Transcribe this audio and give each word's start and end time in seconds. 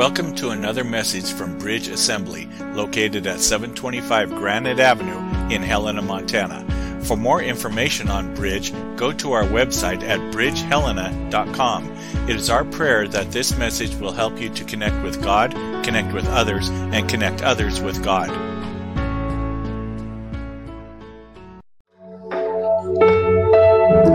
Welcome 0.00 0.34
to 0.36 0.48
another 0.48 0.82
message 0.82 1.30
from 1.30 1.58
Bridge 1.58 1.88
Assembly, 1.88 2.48
located 2.72 3.26
at 3.26 3.38
725 3.38 4.30
Granite 4.30 4.80
Avenue 4.80 5.18
in 5.54 5.62
Helena, 5.62 6.00
Montana. 6.00 6.64
For 7.04 7.18
more 7.18 7.42
information 7.42 8.08
on 8.08 8.34
Bridge, 8.34 8.72
go 8.96 9.12
to 9.12 9.32
our 9.32 9.44
website 9.44 10.02
at 10.02 10.18
bridgehelena.com. 10.32 11.90
It 12.30 12.36
is 12.36 12.48
our 12.48 12.64
prayer 12.64 13.08
that 13.08 13.30
this 13.30 13.58
message 13.58 13.94
will 13.96 14.12
help 14.12 14.40
you 14.40 14.48
to 14.48 14.64
connect 14.64 15.02
with 15.02 15.22
God, 15.22 15.52
connect 15.84 16.14
with 16.14 16.26
others, 16.28 16.70
and 16.70 17.06
connect 17.06 17.42
others 17.42 17.82
with 17.82 18.02
God. 18.02 18.30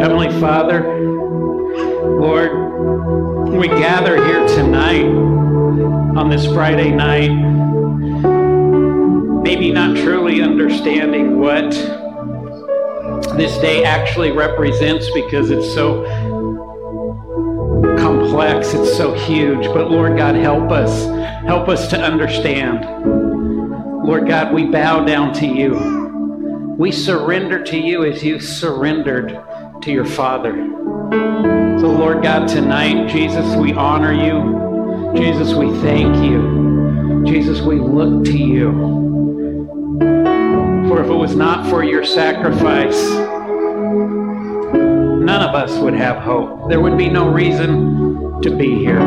Heavenly 0.01 0.31
Father, 0.41 1.14
on 6.25 6.31
this 6.31 6.47
Friday 6.47 6.89
night, 6.89 7.29
maybe 9.43 9.71
not 9.71 9.95
truly 9.95 10.41
understanding 10.41 11.39
what 11.39 11.69
this 13.37 13.55
day 13.59 13.83
actually 13.83 14.31
represents 14.31 15.07
because 15.11 15.51
it's 15.51 15.71
so 15.71 16.03
complex, 17.99 18.73
it's 18.73 18.97
so 18.97 19.13
huge. 19.13 19.65
But 19.65 19.91
Lord 19.91 20.17
God, 20.17 20.33
help 20.33 20.71
us. 20.71 21.05
Help 21.45 21.69
us 21.69 21.87
to 21.89 22.01
understand. 22.01 22.83
Lord 24.03 24.27
God, 24.27 24.51
we 24.51 24.65
bow 24.65 25.05
down 25.05 25.31
to 25.33 25.45
you. 25.45 26.75
We 26.75 26.91
surrender 26.91 27.63
to 27.65 27.77
you 27.77 28.03
as 28.03 28.23
you 28.23 28.39
surrendered 28.39 29.39
to 29.83 29.91
your 29.91 30.05
Father. 30.05 30.53
So, 31.79 31.91
Lord 31.91 32.23
God, 32.23 32.47
tonight, 32.47 33.09
Jesus, 33.09 33.55
we 33.57 33.73
honor 33.73 34.11
you. 34.11 34.64
Jesus, 35.15 35.53
we 35.53 35.71
thank 35.79 36.15
you. 36.23 37.23
Jesus, 37.25 37.61
we 37.61 37.79
look 37.79 38.25
to 38.25 38.37
you. 38.37 38.71
For 40.89 41.01
if 41.01 41.09
it 41.09 41.13
was 41.13 41.35
not 41.35 41.69
for 41.69 41.83
your 41.83 42.03
sacrifice, 42.03 43.01
none 44.73 45.41
of 45.41 45.55
us 45.55 45.77
would 45.79 45.93
have 45.93 46.17
hope. 46.17 46.69
There 46.69 46.81
would 46.81 46.97
be 46.97 47.09
no 47.09 47.29
reason 47.29 48.41
to 48.41 48.55
be 48.55 48.75
here. 48.75 48.99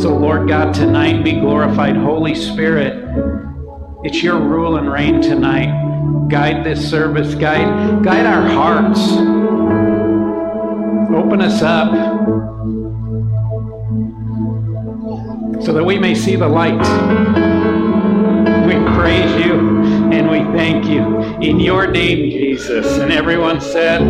So, 0.00 0.16
Lord 0.16 0.48
God, 0.48 0.74
tonight 0.74 1.24
be 1.24 1.32
glorified. 1.32 1.96
Holy 1.96 2.34
Spirit, 2.34 3.04
it's 4.04 4.22
your 4.22 4.38
rule 4.38 4.76
and 4.76 4.92
reign 4.92 5.22
tonight. 5.22 6.28
Guide 6.28 6.64
this 6.64 6.88
service, 6.88 7.34
guide, 7.34 8.04
guide 8.04 8.26
our 8.26 8.46
hearts. 8.46 9.00
Open 11.14 11.40
us 11.40 11.62
up 11.62 11.92
so 15.64 15.72
that 15.72 15.84
we 15.84 15.96
may 15.98 16.14
see 16.14 16.34
the 16.34 16.48
light. 16.48 16.78
We 18.66 18.74
praise 18.96 19.44
you 19.44 19.82
and 20.12 20.28
we 20.28 20.40
thank 20.58 20.86
you 20.86 21.20
in 21.40 21.60
your 21.60 21.86
name, 21.86 22.30
Jesus. 22.30 22.98
And 22.98 23.12
everyone 23.12 23.60
said, 23.60 24.02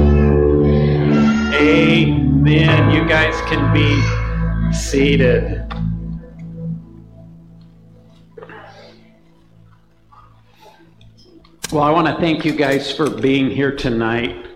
Amen. 1.54 2.90
You 2.90 3.06
guys 3.06 3.38
can 3.42 3.72
be 3.74 4.72
seated. 4.72 5.58
Well, 11.70 11.82
I 11.82 11.90
want 11.90 12.06
to 12.06 12.16
thank 12.20 12.44
you 12.44 12.52
guys 12.52 12.90
for 12.90 13.10
being 13.10 13.50
here 13.50 13.74
tonight. 13.76 14.46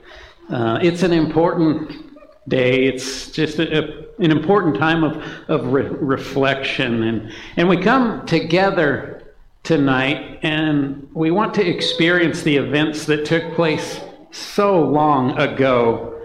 Uh, 0.48 0.78
it's 0.83 1.02
an 1.02 1.12
important 1.12 2.06
day. 2.48 2.84
It's 2.84 3.30
just 3.30 3.58
a, 3.58 3.78
a, 3.78 4.22
an 4.22 4.30
important 4.30 4.77
time 4.77 5.05
of, 5.05 5.22
of 5.48 5.72
re- 5.72 5.89
reflection. 5.89 7.02
And, 7.02 7.33
and 7.56 7.69
we 7.69 7.77
come 7.77 8.25
together 8.27 9.34
tonight 9.62 10.39
and 10.42 11.08
we 11.12 11.30
want 11.30 11.55
to 11.55 11.67
experience 11.67 12.42
the 12.42 12.56
events 12.56 13.05
that 13.06 13.24
took 13.24 13.55
place 13.55 14.01
so 14.30 14.80
long 14.80 15.36
ago. 15.39 16.20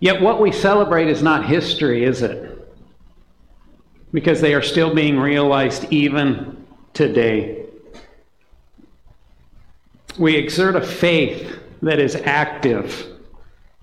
Yet 0.00 0.20
what 0.20 0.40
we 0.40 0.52
celebrate 0.52 1.08
is 1.08 1.22
not 1.22 1.46
history, 1.46 2.04
is 2.04 2.22
it? 2.22 2.50
Because 4.12 4.40
they 4.40 4.54
are 4.54 4.62
still 4.62 4.94
being 4.94 5.18
realized 5.18 5.86
even 5.92 6.66
today. 6.92 7.66
We 10.18 10.36
exert 10.36 10.76
a 10.76 10.80
faith 10.80 11.58
that 11.82 11.98
is 11.98 12.14
active 12.14 13.13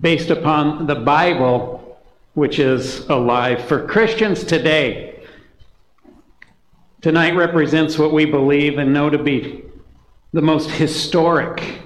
based 0.02 0.30
upon 0.30 0.86
the 0.86 0.96
Bible, 0.96 1.98
which 2.34 2.58
is 2.58 3.08
alive. 3.08 3.64
For 3.66 3.86
Christians 3.86 4.42
today, 4.42 5.20
tonight 7.00 7.36
represents 7.36 7.98
what 7.98 8.12
we 8.12 8.24
believe 8.24 8.78
and 8.78 8.92
know 8.92 9.08
to 9.08 9.22
be 9.22 9.62
the 10.32 10.42
most 10.42 10.70
historic, 10.70 11.78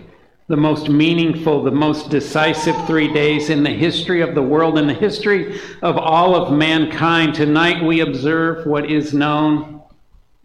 the 0.49 0.57
most 0.57 0.89
meaningful, 0.89 1.63
the 1.63 1.71
most 1.71 2.09
decisive 2.09 2.75
three 2.87 3.13
days 3.13 3.51
in 3.51 3.63
the 3.63 3.71
history 3.71 4.23
of 4.23 4.35
the 4.35 4.43
world, 4.43 4.79
in 4.79 4.87
the 4.87 4.95
history 4.95 5.61
of 5.83 5.99
all 5.99 6.35
of 6.35 6.53
mankind. 6.53 7.35
Tonight 7.35 7.85
we 7.85 8.01
observe 8.01 8.67
what 8.67 8.91
is 8.91 9.13
known 9.13 9.83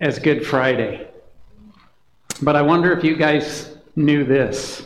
as 0.02 0.20
Good 0.20 0.46
Friday. 0.46 1.08
But 2.42 2.58
I 2.58 2.64
wonder 2.64 2.92
if 2.92 3.04
you 3.04 3.16
guys 3.16 3.78
knew 3.96 4.26
this. 4.26 4.84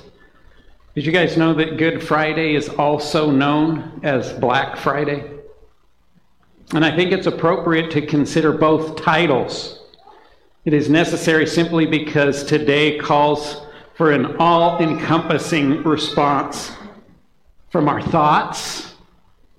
Did 0.96 1.06
you 1.06 1.12
guys 1.12 1.36
know 1.36 1.54
that 1.56 1.76
Good 1.76 2.02
Friday 2.02 2.56
is 2.56 2.70
also 2.70 3.30
known 3.30 4.00
as 4.02 4.32
Black 4.32 4.78
Friday? 4.78 5.30
And 6.74 6.86
I 6.86 6.96
think 6.96 7.12
it's 7.12 7.28
appropriate 7.28 7.92
to 7.92 8.06
consider 8.06 8.54
both 8.54 8.96
titles. 8.96 9.82
It 10.64 10.74
is 10.74 10.90
necessary 10.90 11.48
simply 11.48 11.86
because 11.86 12.46
today 12.46 12.98
calls 12.98 13.66
for 13.96 14.14
an 14.14 14.38
all 14.38 14.82
encompassing 14.82 15.84
response 15.84 16.72
from 17.72 17.90
our 17.90 18.02
thoughts, 18.02 18.94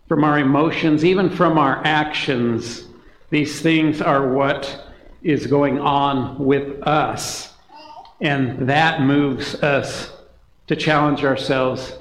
from 0.09 0.25
our 0.25 0.39
emotions, 0.39 1.05
even 1.05 1.29
from 1.29 1.59
our 1.59 1.85
actions. 1.85 2.85
These 3.29 3.61
things 3.61 4.01
are 4.01 4.33
what 4.33 4.91
is 5.23 5.47
going 5.47 5.81
on 5.81 6.39
with 6.39 6.83
us. 6.83 7.53
And 8.23 8.67
that 8.71 9.03
moves 9.03 9.55
us 9.57 10.16
to 10.67 10.77
challenge 10.77 11.25
ourselves 11.25 11.95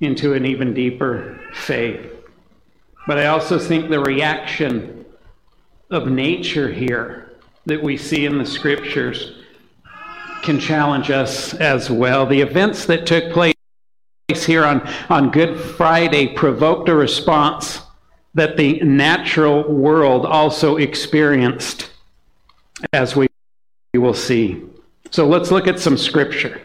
into 0.00 0.34
an 0.34 0.44
even 0.44 0.74
deeper 0.74 1.40
faith. 1.54 2.12
But 3.06 3.18
I 3.18 3.26
also 3.26 3.58
think 3.58 3.88
the 3.88 4.00
reaction 4.00 5.04
of 5.90 6.08
nature 6.08 6.70
here 6.72 7.36
that 7.66 7.82
we 7.82 7.96
see 7.96 8.26
in 8.26 8.38
the 8.38 8.46
scriptures 8.46 9.32
can 10.42 10.58
challenge 10.60 11.10
us 11.10 11.54
as 11.54 11.90
well. 11.90 12.26
The 12.26 12.40
events 12.40 12.86
that 12.86 13.06
took 13.06 13.32
place 13.32 13.54
here 14.28 14.64
on, 14.64 14.86
on 15.08 15.30
Good 15.30 15.58
Friday 15.58 16.28
provoked 16.28 16.88
a 16.88 16.94
response 16.94 17.80
that 18.34 18.56
the 18.56 18.80
natural 18.80 19.62
world 19.72 20.26
also 20.26 20.76
experienced, 20.76 21.90
as 22.92 23.16
we 23.16 23.28
will 23.94 24.14
see. 24.14 24.62
So 25.10 25.26
let's 25.26 25.50
look 25.50 25.66
at 25.66 25.80
some 25.80 25.96
scripture. 25.96 26.60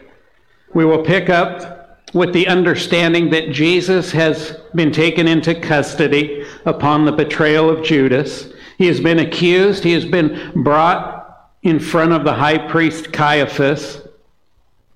We 0.74 0.84
will 0.84 1.04
pick 1.04 1.28
up 1.28 2.00
with 2.14 2.32
the 2.32 2.48
understanding 2.48 3.30
that 3.30 3.50
Jesus 3.50 4.12
has 4.12 4.58
been 4.74 4.92
taken 4.92 5.26
into 5.26 5.54
custody 5.54 6.44
upon 6.64 7.04
the 7.04 7.12
betrayal 7.12 7.70
of 7.70 7.84
Judas. 7.84 8.52
He 8.78 8.86
has 8.86 9.00
been 9.00 9.18
accused, 9.18 9.84
he 9.84 9.92
has 9.92 10.04
been 10.04 10.52
brought 10.62 11.22
in 11.62 11.78
front 11.78 12.12
of 12.12 12.24
the 12.24 12.34
high 12.34 12.58
priest 12.58 13.12
Caiaphas. 13.12 14.02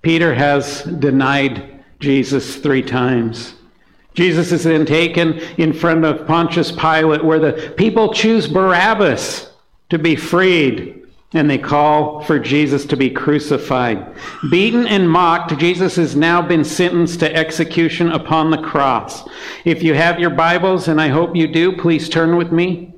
Peter 0.03 0.35
has 0.35 0.83
denied 0.83 1.85
Jesus 2.01 2.57
three 2.57 2.83
times. 2.83 3.55
Jesus 4.15 4.51
is 4.51 4.65
then 4.65 4.87
taken 4.87 5.39
in 5.59 5.73
front 5.73 6.05
of 6.05 6.27
Pontius 6.27 6.73
Pilate, 6.73 7.25
where 7.25 7.39
the 7.39 7.75
people 7.77 8.13
choose 8.13 8.49
Barabbas 8.49 9.51
to 9.91 9.99
be 9.99 10.17
freed 10.17 11.06
and 11.33 11.51
they 11.51 11.59
call 11.59 12.23
for 12.23 12.39
Jesus 12.39 12.87
to 12.87 12.97
be 12.97 13.11
crucified. 13.11 14.15
Beaten 14.51 14.87
and 14.87 15.11
mocked, 15.11 15.59
Jesus 15.59 15.97
has 15.97 16.15
now 16.15 16.41
been 16.41 16.65
sentenced 16.65 17.21
to 17.21 17.35
execution 17.35 18.13
upon 18.13 18.51
the 18.51 18.63
cross. 18.63 19.29
If 19.65 19.83
you 19.83 19.95
have 19.95 20.21
your 20.21 20.31
Bibles, 20.31 20.89
and 20.89 21.01
I 21.01 21.09
hope 21.09 21.35
you 21.35 21.49
do, 21.49 21.77
please 21.77 22.09
turn 22.09 22.37
with 22.37 22.53
me 22.53 22.95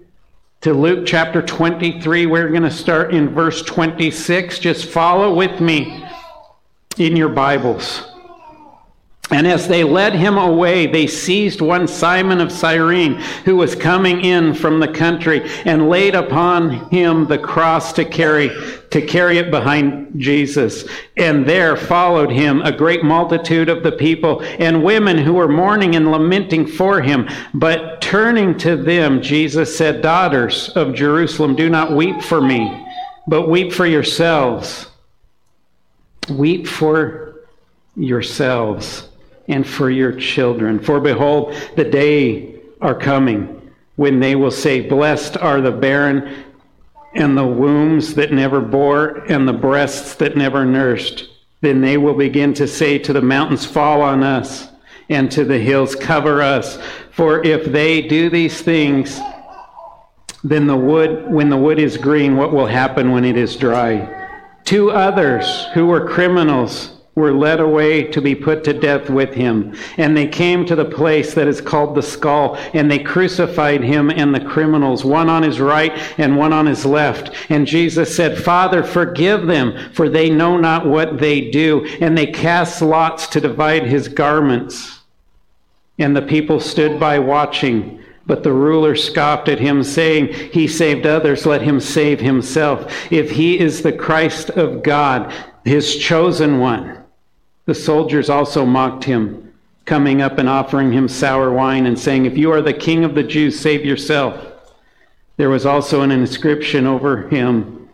to 0.60 0.74
Luke 0.74 1.06
chapter 1.06 1.40
23. 1.40 2.26
We're 2.26 2.50
going 2.50 2.62
to 2.62 2.70
start 2.70 3.14
in 3.14 3.34
verse 3.34 3.62
26. 3.62 4.58
Just 4.58 4.86
follow 4.86 5.34
with 5.34 5.60
me 5.60 6.04
in 6.98 7.16
your 7.16 7.28
Bibles. 7.28 8.07
And 9.30 9.46
as 9.46 9.68
they 9.68 9.84
led 9.84 10.14
him 10.14 10.38
away, 10.38 10.86
they 10.86 11.06
seized 11.06 11.60
one 11.60 11.86
Simon 11.86 12.40
of 12.40 12.50
Cyrene, 12.50 13.16
who 13.44 13.56
was 13.56 13.74
coming 13.74 14.22
in 14.22 14.54
from 14.54 14.80
the 14.80 14.88
country, 14.88 15.46
and 15.66 15.90
laid 15.90 16.14
upon 16.14 16.88
him 16.90 17.26
the 17.26 17.38
cross 17.38 17.92
to 17.94 18.06
carry, 18.06 18.48
to 18.88 19.02
carry 19.02 19.36
it 19.36 19.50
behind 19.50 20.18
Jesus. 20.18 20.88
And 21.18 21.44
there 21.44 21.76
followed 21.76 22.30
him 22.30 22.62
a 22.62 22.72
great 22.74 23.04
multitude 23.04 23.68
of 23.68 23.82
the 23.82 23.92
people, 23.92 24.40
and 24.58 24.82
women 24.82 25.18
who 25.18 25.34
were 25.34 25.48
mourning 25.48 25.94
and 25.94 26.10
lamenting 26.10 26.66
for 26.66 27.02
him. 27.02 27.28
But 27.52 28.00
turning 28.00 28.56
to 28.58 28.76
them, 28.76 29.20
Jesus 29.20 29.76
said, 29.76 30.00
Daughters 30.00 30.70
of 30.70 30.94
Jerusalem, 30.94 31.54
do 31.54 31.68
not 31.68 31.92
weep 31.92 32.22
for 32.22 32.40
me, 32.40 32.86
but 33.26 33.50
weep 33.50 33.74
for 33.74 33.84
yourselves. 33.84 34.86
Weep 36.30 36.66
for 36.66 37.46
yourselves 37.94 39.08
and 39.48 39.66
for 39.66 39.90
your 39.90 40.12
children. 40.12 40.78
For 40.78 41.00
behold, 41.00 41.54
the 41.76 41.84
day 41.84 42.60
are 42.80 42.94
coming 42.94 43.72
when 43.96 44.20
they 44.20 44.36
will 44.36 44.50
say, 44.50 44.80
Blessed 44.80 45.36
are 45.38 45.60
the 45.60 45.72
barren 45.72 46.44
and 47.14 47.36
the 47.36 47.46
wombs 47.46 48.14
that 48.14 48.32
never 48.32 48.60
bore 48.60 49.24
and 49.30 49.48
the 49.48 49.52
breasts 49.52 50.14
that 50.16 50.36
never 50.36 50.64
nursed. 50.64 51.28
Then 51.60 51.80
they 51.80 51.96
will 51.96 52.14
begin 52.14 52.54
to 52.54 52.68
say 52.68 52.98
to 52.98 53.12
the 53.12 53.22
mountains, 53.22 53.64
Fall 53.64 54.02
on 54.02 54.22
us, 54.22 54.68
and 55.08 55.30
to 55.32 55.44
the 55.44 55.58
hills, 55.58 55.96
Cover 55.96 56.42
us. 56.42 56.78
For 57.10 57.42
if 57.44 57.64
they 57.64 58.02
do 58.02 58.30
these 58.30 58.60
things, 58.60 59.18
then 60.44 60.66
the 60.66 60.76
wood, 60.76 61.28
when 61.32 61.48
the 61.48 61.56
wood 61.56 61.80
is 61.80 61.96
green, 61.96 62.36
what 62.36 62.52
will 62.52 62.66
happen 62.66 63.10
when 63.10 63.24
it 63.24 63.36
is 63.36 63.56
dry? 63.56 64.14
Two 64.64 64.90
others 64.90 65.64
who 65.74 65.86
were 65.86 66.06
criminals 66.06 66.97
were 67.18 67.32
led 67.32 67.60
away 67.60 68.04
to 68.04 68.22
be 68.22 68.34
put 68.34 68.64
to 68.64 68.72
death 68.72 69.10
with 69.10 69.34
him. 69.34 69.76
And 69.98 70.16
they 70.16 70.26
came 70.26 70.64
to 70.66 70.76
the 70.76 70.84
place 70.84 71.34
that 71.34 71.48
is 71.48 71.60
called 71.60 71.94
the 71.94 72.02
skull, 72.02 72.56
and 72.72 72.90
they 72.90 72.98
crucified 72.98 73.82
him 73.82 74.10
and 74.10 74.34
the 74.34 74.44
criminals, 74.44 75.04
one 75.04 75.28
on 75.28 75.42
his 75.42 75.60
right 75.60 75.92
and 76.18 76.36
one 76.36 76.52
on 76.52 76.66
his 76.66 76.86
left. 76.86 77.34
And 77.50 77.66
Jesus 77.66 78.14
said, 78.14 78.38
Father, 78.38 78.82
forgive 78.82 79.46
them, 79.46 79.92
for 79.92 80.08
they 80.08 80.30
know 80.30 80.56
not 80.56 80.86
what 80.86 81.18
they 81.18 81.50
do. 81.50 81.84
And 82.00 82.16
they 82.16 82.26
cast 82.26 82.80
lots 82.80 83.26
to 83.28 83.40
divide 83.40 83.84
his 83.84 84.08
garments. 84.08 85.00
And 85.98 86.16
the 86.16 86.22
people 86.22 86.60
stood 86.60 87.00
by 87.00 87.18
watching. 87.18 87.98
But 88.26 88.42
the 88.42 88.52
ruler 88.52 88.94
scoffed 88.94 89.48
at 89.48 89.58
him, 89.58 89.82
saying, 89.82 90.34
He 90.52 90.68
saved 90.68 91.06
others, 91.06 91.46
let 91.46 91.62
him 91.62 91.80
save 91.80 92.20
himself. 92.20 93.10
If 93.10 93.30
he 93.30 93.58
is 93.58 93.82
the 93.82 93.92
Christ 93.92 94.50
of 94.50 94.82
God, 94.82 95.32
his 95.64 95.96
chosen 95.96 96.58
one. 96.58 96.97
The 97.68 97.74
soldiers 97.74 98.30
also 98.30 98.64
mocked 98.64 99.04
him, 99.04 99.52
coming 99.84 100.22
up 100.22 100.38
and 100.38 100.48
offering 100.48 100.90
him 100.90 101.06
sour 101.06 101.52
wine 101.52 101.84
and 101.84 101.98
saying, 101.98 102.24
If 102.24 102.38
you 102.38 102.50
are 102.50 102.62
the 102.62 102.72
king 102.72 103.04
of 103.04 103.14
the 103.14 103.22
Jews, 103.22 103.60
save 103.60 103.84
yourself. 103.84 104.42
There 105.36 105.50
was 105.50 105.66
also 105.66 106.00
an 106.00 106.10
inscription 106.10 106.86
over 106.86 107.28
him 107.28 107.90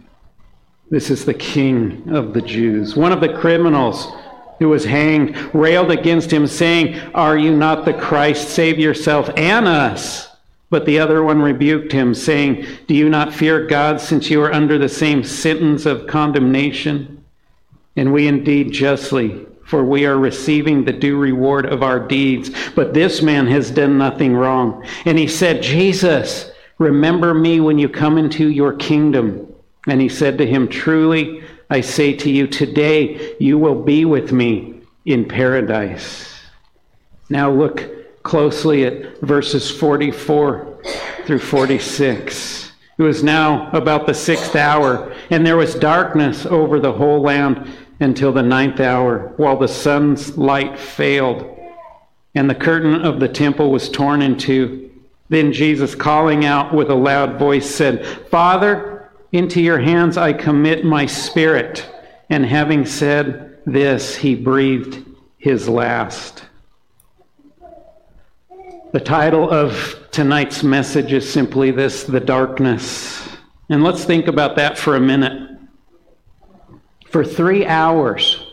This 0.91 1.11
is 1.11 1.25
the 1.25 1.35
king 1.35 2.09
of 2.09 2.35
the 2.35 2.41
Jews. 2.41 2.95
One 2.95 3.11
of 3.11 3.21
the 3.21 3.33
criminals 3.33 4.13
who 4.61 4.69
was 4.69 4.85
hanged 4.85 5.37
railed 5.53 5.91
against 5.91 6.33
him, 6.33 6.47
saying, 6.47 6.97
Are 7.13 7.37
you 7.37 7.57
not 7.57 7.85
the 7.85 7.95
Christ? 7.95 8.51
Save 8.51 8.79
yourself 8.79 9.29
and 9.37 9.67
us. 9.67 10.29
But 10.71 10.87
the 10.87 11.01
other 11.01 11.25
one 11.25 11.43
rebuked 11.43 11.91
him, 11.91 12.15
saying, 12.15 12.65
Do 12.87 12.95
you 12.95 13.09
not 13.09 13.35
fear 13.35 13.67
God, 13.67 14.01
since 14.01 14.31
you 14.31 14.41
are 14.41 14.55
under 14.55 14.79
the 14.79 14.89
same 14.89 15.25
sentence 15.25 15.85
of 15.85 16.07
condemnation? 16.07 17.25
And 17.97 18.13
we 18.13 18.29
indeed 18.29 18.71
justly 18.71 19.49
for 19.67 19.85
we 19.85 20.07
are 20.07 20.19
receiving 20.19 20.85
the 20.85 20.93
due 20.93 21.19
reward 21.19 21.67
of 21.67 21.83
our 21.83 21.99
deeds. 21.99 22.51
But 22.75 22.95
this 22.95 23.23
man 23.23 23.47
has 23.47 23.71
done 23.71 23.99
nothing 23.99 24.35
wrong. 24.35 24.87
And 25.05 25.19
he 25.19 25.27
said, 25.27 25.63
Jesus, 25.63 26.51
remember 26.79 27.35
me 27.35 27.61
when 27.61 27.79
you 27.79 27.89
come 27.89 28.19
into 28.19 28.51
your 28.51 28.75
kingdom. 28.75 29.53
And 29.87 30.01
he 30.01 30.09
said 30.09 30.39
to 30.39 30.47
him, 30.47 30.69
Truly, 30.69 31.45
I 31.71 31.81
say 31.81 32.13
to 32.15 32.31
you, 32.31 32.47
today 32.47 33.37
you 33.41 33.59
will 33.59 33.83
be 33.83 34.05
with 34.05 34.33
me 34.33 34.75
in 35.05 35.27
paradise. 35.27 36.33
Now 37.31 37.51
look 37.51 38.23
closely 38.23 38.85
at 38.85 39.21
verses 39.21 39.71
44 39.71 40.79
through 41.27 41.39
46. 41.39 42.73
It 42.97 43.03
was 43.03 43.25
now 43.25 43.71
about 43.73 44.07
the 44.07 44.15
sixth 44.15 44.55
hour, 44.55 45.13
and 45.31 45.45
there 45.45 45.57
was 45.57 45.75
darkness 45.75 46.47
over 46.47 46.79
the 46.79 46.93
whole 46.93 47.21
land 47.21 47.69
until 48.01 48.33
the 48.33 48.43
ninth 48.43 48.81
hour, 48.81 49.33
while 49.37 49.57
the 49.57 49.69
sun's 49.69 50.37
light 50.37 50.79
failed, 50.79 51.45
and 52.35 52.51
the 52.51 52.55
curtain 52.55 53.05
of 53.05 53.21
the 53.21 53.29
temple 53.29 53.71
was 53.71 53.89
torn 53.89 54.23
in 54.23 54.37
two. 54.37 54.91
Then 55.29 55.53
Jesus, 55.53 55.95
calling 55.95 56.45
out 56.45 56.75
with 56.75 56.91
a 56.91 56.95
loud 56.95 57.39
voice, 57.39 57.73
said, 57.73 58.07
Father, 58.31 59.11
into 59.33 59.61
your 59.61 59.79
hands 59.79 60.17
I 60.17 60.33
commit 60.33 60.85
my 60.85 61.07
spirit. 61.07 61.89
And 62.31 62.45
having 62.45 62.85
said 62.87 63.59
this, 63.67 64.17
he 64.17 64.35
breathed 64.35 65.05
his 65.39 65.69
last. 65.69 66.45
The 68.93 69.01
title 69.01 69.51
of 69.51 70.07
tonight's 70.11 70.63
message 70.63 71.13
is 71.13 71.31
simply 71.31 71.71
this 71.71 72.05
The 72.05 72.21
Darkness. 72.21 73.29
And 73.69 73.83
let's 73.83 74.05
think 74.05 74.29
about 74.29 74.57
that 74.57 74.79
for 74.79 74.97
a 74.97 75.01
minute. 75.01 75.54
For 77.15 77.25
three 77.25 77.65
hours, 77.65 78.45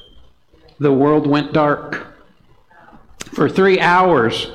the 0.80 0.94
world 0.94 1.26
went 1.26 1.52
dark. 1.52 2.06
For 3.34 3.50
three 3.50 3.80
hours, 3.80 4.52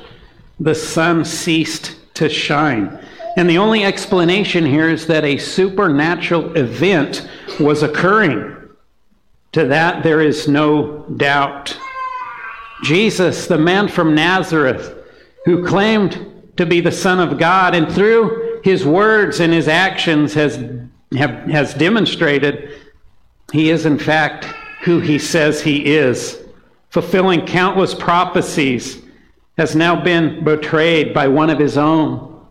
the 0.61 0.75
sun 0.75 1.25
ceased 1.25 1.97
to 2.13 2.29
shine. 2.29 3.05
And 3.35 3.49
the 3.49 3.57
only 3.57 3.83
explanation 3.83 4.65
here 4.65 4.87
is 4.89 5.07
that 5.07 5.25
a 5.25 5.37
supernatural 5.37 6.55
event 6.55 7.29
was 7.59 7.83
occurring. 7.83 8.55
To 9.51 9.65
that, 9.65 10.03
there 10.03 10.21
is 10.21 10.47
no 10.47 10.99
doubt. 11.17 11.77
Jesus, 12.83 13.45
the 13.45 13.57
man 13.57 13.89
from 13.89 14.15
Nazareth, 14.15 15.03
who 15.43 15.67
claimed 15.67 16.53
to 16.55 16.65
be 16.65 16.79
the 16.79 16.93
Son 16.93 17.19
of 17.19 17.37
God, 17.37 17.75
and 17.75 17.91
through 17.91 18.61
his 18.63 18.85
words 18.85 19.41
and 19.41 19.51
his 19.51 19.67
actions 19.67 20.33
has, 20.33 20.55
have, 21.11 21.49
has 21.49 21.73
demonstrated 21.73 22.71
he 23.51 23.69
is, 23.69 23.85
in 23.85 23.97
fact, 23.97 24.45
who 24.83 24.99
he 24.99 25.17
says 25.17 25.61
he 25.61 25.85
is, 25.85 26.43
fulfilling 26.89 27.45
countless 27.45 27.93
prophecies, 27.93 29.01
has 29.57 29.75
now 29.75 30.01
been 30.01 30.43
betrayed 30.43 31.13
by 31.13 31.27
one 31.27 31.49
of 31.49 31.59
his 31.59 31.77
own. 31.77 32.45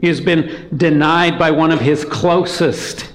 He 0.00 0.06
has 0.06 0.20
been 0.20 0.68
denied 0.76 1.38
by 1.38 1.50
one 1.50 1.70
of 1.70 1.80
his 1.80 2.04
closest. 2.04 3.12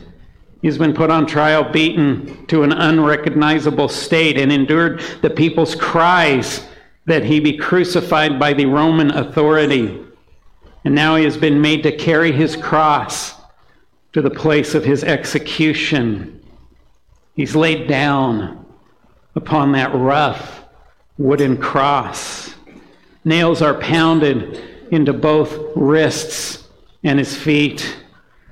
He's 0.61 0.77
been 0.77 0.93
put 0.93 1.09
on 1.09 1.25
trial, 1.25 1.71
beaten 1.71 2.45
to 2.47 2.63
an 2.63 2.71
unrecognizable 2.71 3.89
state, 3.89 4.37
and 4.37 4.51
endured 4.51 5.01
the 5.21 5.29
people's 5.29 5.75
cries 5.75 6.65
that 7.05 7.23
he 7.23 7.39
be 7.39 7.57
crucified 7.57 8.39
by 8.39 8.53
the 8.53 8.65
Roman 8.65 9.11
authority. 9.11 9.99
And 10.86 10.93
now 10.93 11.15
he 11.15 11.24
has 11.24 11.38
been 11.38 11.62
made 11.62 11.83
to 11.83 11.95
carry 11.95 12.31
his 12.31 12.55
cross 12.55 13.36
to 14.12 14.21
the 14.21 14.29
place 14.29 14.75
of 14.75 14.86
his 14.86 15.03
execution. 15.03 16.42
He's 17.35 17.55
laid 17.55 17.87
down 17.87 18.65
upon 19.35 19.71
that 19.71 19.93
rough 19.95 20.63
wooden 21.17 21.57
cross. 21.57 22.53
Nails 23.25 23.61
are 23.61 23.73
pounded 23.73 24.61
into 24.91 25.13
both 25.13 25.57
wrists 25.75 26.67
and 27.03 27.17
his 27.17 27.35
feet. 27.35 27.97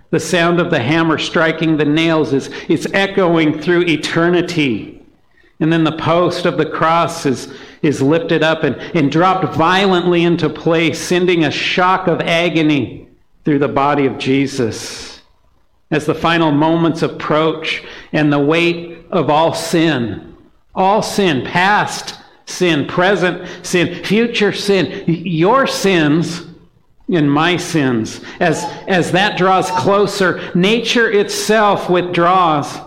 The 0.09 0.19
sound 0.19 0.59
of 0.59 0.71
the 0.71 0.79
hammer 0.79 1.17
striking 1.17 1.77
the 1.77 1.85
nails 1.85 2.33
is, 2.33 2.47
is 2.67 2.88
echoing 2.93 3.61
through 3.61 3.83
eternity. 3.83 5.05
And 5.59 5.71
then 5.71 5.83
the 5.83 5.97
post 5.97 6.45
of 6.45 6.57
the 6.57 6.65
cross 6.65 7.25
is, 7.25 7.53
is 7.83 8.01
lifted 8.01 8.41
up 8.41 8.63
and, 8.63 8.75
and 8.95 9.11
dropped 9.11 9.55
violently 9.55 10.23
into 10.23 10.50
place, 10.50 11.00
sending 11.00 11.43
a 11.43 11.51
shock 11.51 12.07
of 12.07 12.19
agony 12.19 13.07
through 13.45 13.59
the 13.59 13.67
body 13.67 14.07
of 14.07 14.17
Jesus 14.17 15.11
as 15.91 16.05
the 16.05 16.15
final 16.15 16.51
moments 16.51 17.03
approach 17.03 17.83
and 18.13 18.31
the 18.31 18.39
weight 18.39 19.05
of 19.12 19.29
all 19.29 19.53
sin, 19.53 20.36
all 20.74 21.03
sin, 21.03 21.45
past 21.45 22.17
sin, 22.45 22.88
present 22.88 23.48
sin, 23.65 24.03
future 24.03 24.53
sin, 24.53 25.03
your 25.07 25.67
sins 25.67 26.43
and 27.10 27.29
my 27.29 27.57
sins, 27.57 28.21
as, 28.39 28.63
as 28.88 29.12
that 29.12 29.38
draws 29.38 29.69
closer, 29.71 30.50
nature 30.55 31.12
itself 31.12 31.89
withdraws. 31.89 32.79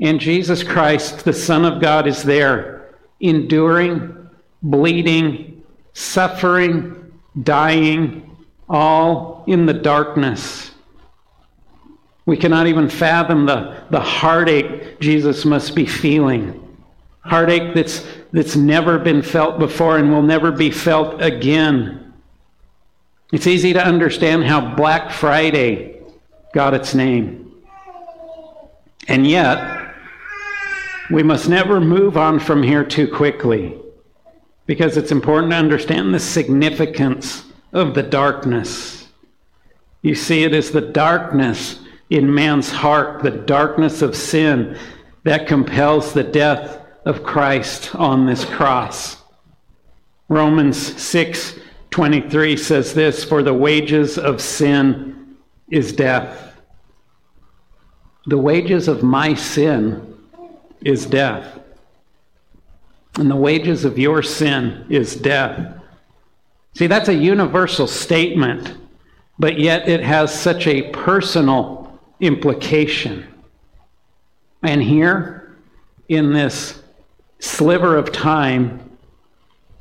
And 0.00 0.20
Jesus 0.20 0.62
Christ, 0.62 1.24
the 1.24 1.32
Son 1.32 1.64
of 1.64 1.80
God, 1.80 2.06
is 2.06 2.22
there, 2.22 2.94
enduring, 3.18 4.28
bleeding, 4.62 5.64
suffering, 5.94 7.12
dying, 7.42 8.36
all 8.68 9.42
in 9.48 9.66
the 9.66 9.74
darkness 9.74 10.70
we 12.26 12.36
cannot 12.36 12.66
even 12.66 12.88
fathom 12.88 13.46
the, 13.46 13.84
the 13.90 14.00
heartache 14.00 14.98
Jesus 15.00 15.44
must 15.44 15.74
be 15.74 15.86
feeling. 15.86 16.62
heartache 17.20 17.74
that's, 17.74 18.04
that's 18.32 18.56
never 18.56 18.98
been 18.98 19.22
felt 19.22 19.58
before 19.58 19.96
and 19.96 20.10
will 20.10 20.22
never 20.22 20.50
be 20.50 20.70
felt 20.70 21.22
again. 21.22 22.12
It's 23.32 23.46
easy 23.46 23.72
to 23.72 23.84
understand 23.84 24.44
how 24.44 24.74
Black 24.74 25.10
Friday 25.10 26.00
got 26.52 26.74
its 26.74 26.94
name. 26.94 27.52
And 29.08 29.26
yet, 29.26 29.94
we 31.10 31.22
must 31.22 31.48
never 31.48 31.80
move 31.80 32.16
on 32.16 32.40
from 32.40 32.62
here 32.62 32.84
too 32.84 33.06
quickly 33.06 33.76
because 34.66 34.96
it's 34.96 35.12
important 35.12 35.52
to 35.52 35.56
understand 35.56 36.12
the 36.12 36.18
significance 36.18 37.44
of 37.72 37.94
the 37.94 38.02
darkness. 38.02 39.06
You 40.02 40.16
see, 40.16 40.42
it 40.42 40.52
is 40.52 40.72
the 40.72 40.80
darkness 40.80 41.78
in 42.10 42.32
man's 42.32 42.70
heart, 42.70 43.22
the 43.22 43.30
darkness 43.30 44.02
of 44.02 44.16
sin, 44.16 44.78
that 45.24 45.46
compels 45.46 46.12
the 46.12 46.22
death 46.22 46.80
of 47.04 47.22
Christ 47.22 47.94
on 47.94 48.26
this 48.26 48.44
cross. 48.44 49.22
Romans 50.28 51.00
6 51.00 51.60
23 51.90 52.56
says 52.56 52.94
this 52.94 53.24
For 53.24 53.42
the 53.42 53.54
wages 53.54 54.18
of 54.18 54.40
sin 54.40 55.36
is 55.70 55.92
death. 55.92 56.54
The 58.26 58.38
wages 58.38 58.88
of 58.88 59.02
my 59.02 59.34
sin 59.34 60.16
is 60.84 61.06
death. 61.06 61.58
And 63.18 63.30
the 63.30 63.36
wages 63.36 63.84
of 63.84 63.98
your 63.98 64.22
sin 64.22 64.84
is 64.90 65.16
death. 65.16 65.80
See, 66.74 66.86
that's 66.86 67.08
a 67.08 67.14
universal 67.14 67.86
statement, 67.86 68.76
but 69.38 69.58
yet 69.58 69.88
it 69.88 70.02
has 70.02 70.38
such 70.38 70.66
a 70.66 70.90
personal 70.90 71.75
implication. 72.20 73.26
And 74.62 74.82
here, 74.82 75.56
in 76.08 76.32
this 76.32 76.82
sliver 77.38 77.96
of 77.96 78.12
time, 78.12 78.80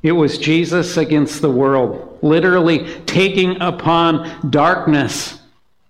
it 0.04 0.12
was 0.12 0.38
Jesus 0.38 0.98
against 0.98 1.42
the 1.42 1.50
world, 1.50 2.20
literally 2.22 3.02
taking 3.06 3.60
upon 3.62 4.52
darkness 4.52 5.40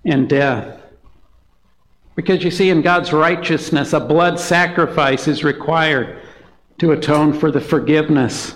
and 0.05 0.29
death. 0.29 0.81
Because 2.15 2.43
you 2.43 2.51
see, 2.51 2.69
in 2.69 2.81
God's 2.81 3.11
righteousness, 3.11 3.91
a 3.91 3.99
blood 3.99 4.39
sacrifice 4.39 5.27
is 5.27 5.43
required 5.43 6.21
to 6.77 6.93
atone 6.93 7.33
for 7.33 7.51
the 7.51 7.59
forgiveness 7.59 8.55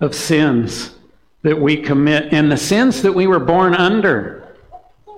of 0.00 0.14
sins 0.14 0.94
that 1.42 1.58
we 1.58 1.76
commit 1.76 2.32
and 2.32 2.52
the 2.52 2.56
sins 2.56 3.02
that 3.02 3.12
we 3.12 3.26
were 3.26 3.38
born 3.38 3.74
under. 3.74 4.45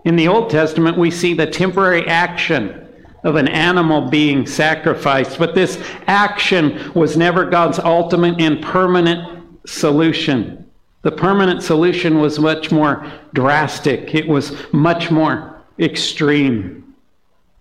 In 0.08 0.16
the 0.16 0.26
Old 0.26 0.48
Testament, 0.48 0.96
we 0.96 1.10
see 1.10 1.34
the 1.34 1.46
temporary 1.46 2.06
action 2.06 2.88
of 3.24 3.36
an 3.36 3.46
animal 3.46 4.08
being 4.08 4.46
sacrificed. 4.46 5.38
But 5.38 5.54
this 5.54 5.78
action 6.06 6.94
was 6.94 7.18
never 7.18 7.44
God's 7.44 7.78
ultimate 7.78 8.40
and 8.40 8.62
permanent 8.62 9.68
solution. 9.68 10.64
The 11.02 11.12
permanent 11.12 11.62
solution 11.62 12.20
was 12.20 12.38
much 12.38 12.72
more 12.72 13.06
drastic, 13.34 14.14
it 14.14 14.26
was 14.26 14.56
much 14.72 15.10
more 15.10 15.60
extreme. 15.78 16.94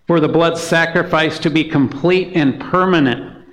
For 0.06 0.18
the 0.18 0.26
blood 0.26 0.56
sacrifice 0.56 1.38
to 1.40 1.50
be 1.50 1.64
complete 1.64 2.32
and 2.34 2.58
permanent, 2.58 3.44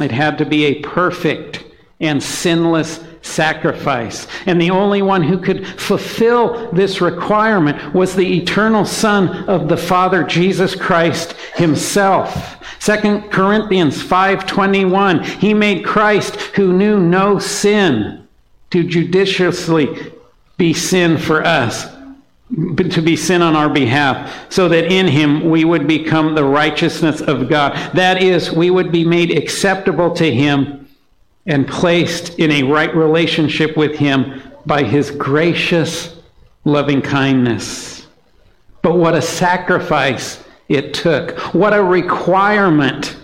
it 0.00 0.10
had 0.10 0.36
to 0.38 0.44
be 0.44 0.64
a 0.64 0.80
perfect 0.80 1.64
and 2.00 2.22
sinless 2.22 3.04
sacrifice. 3.22 4.26
And 4.46 4.60
the 4.60 4.70
only 4.70 5.02
one 5.02 5.22
who 5.22 5.38
could 5.38 5.66
fulfill 5.66 6.72
this 6.72 7.00
requirement 7.00 7.94
was 7.94 8.14
the 8.14 8.38
eternal 8.38 8.84
Son 8.84 9.44
of 9.48 9.68
the 9.68 9.76
Father, 9.76 10.24
Jesus 10.24 10.74
Christ 10.74 11.32
himself. 11.54 12.56
2 12.80 13.30
Corinthians 13.30 14.02
5:21 14.02 15.24
He 15.24 15.52
made 15.52 15.84
Christ 15.84 16.36
who 16.56 16.72
knew 16.72 16.98
no 16.98 17.38
sin 17.38 18.26
to 18.70 18.84
judiciously 18.84 20.12
be 20.56 20.72
sin 20.72 21.18
for 21.18 21.44
us 21.44 21.88
to 22.50 23.00
be 23.00 23.14
sin 23.14 23.42
on 23.42 23.54
our 23.54 23.68
behalf, 23.68 24.46
so 24.52 24.68
that 24.68 24.90
in 24.90 25.06
him 25.06 25.48
we 25.50 25.64
would 25.64 25.86
become 25.86 26.34
the 26.34 26.44
righteousness 26.44 27.20
of 27.20 27.48
God. 27.48 27.72
That 27.94 28.22
is, 28.22 28.50
we 28.50 28.70
would 28.70 28.90
be 28.90 29.04
made 29.04 29.30
acceptable 29.30 30.12
to 30.16 30.34
him 30.34 30.79
and 31.46 31.66
placed 31.66 32.38
in 32.38 32.50
a 32.50 32.62
right 32.62 32.94
relationship 32.94 33.76
with 33.76 33.96
Him 33.96 34.42
by 34.66 34.82
His 34.82 35.10
gracious 35.10 36.16
loving 36.64 37.02
kindness. 37.02 38.06
But 38.82 38.96
what 38.96 39.14
a 39.14 39.22
sacrifice 39.22 40.42
it 40.68 40.94
took! 40.94 41.38
What 41.54 41.74
a 41.74 41.82
requirement 41.82 43.16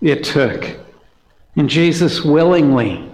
it 0.00 0.22
took. 0.24 0.76
And 1.56 1.68
Jesus 1.68 2.22
willingly 2.22 3.10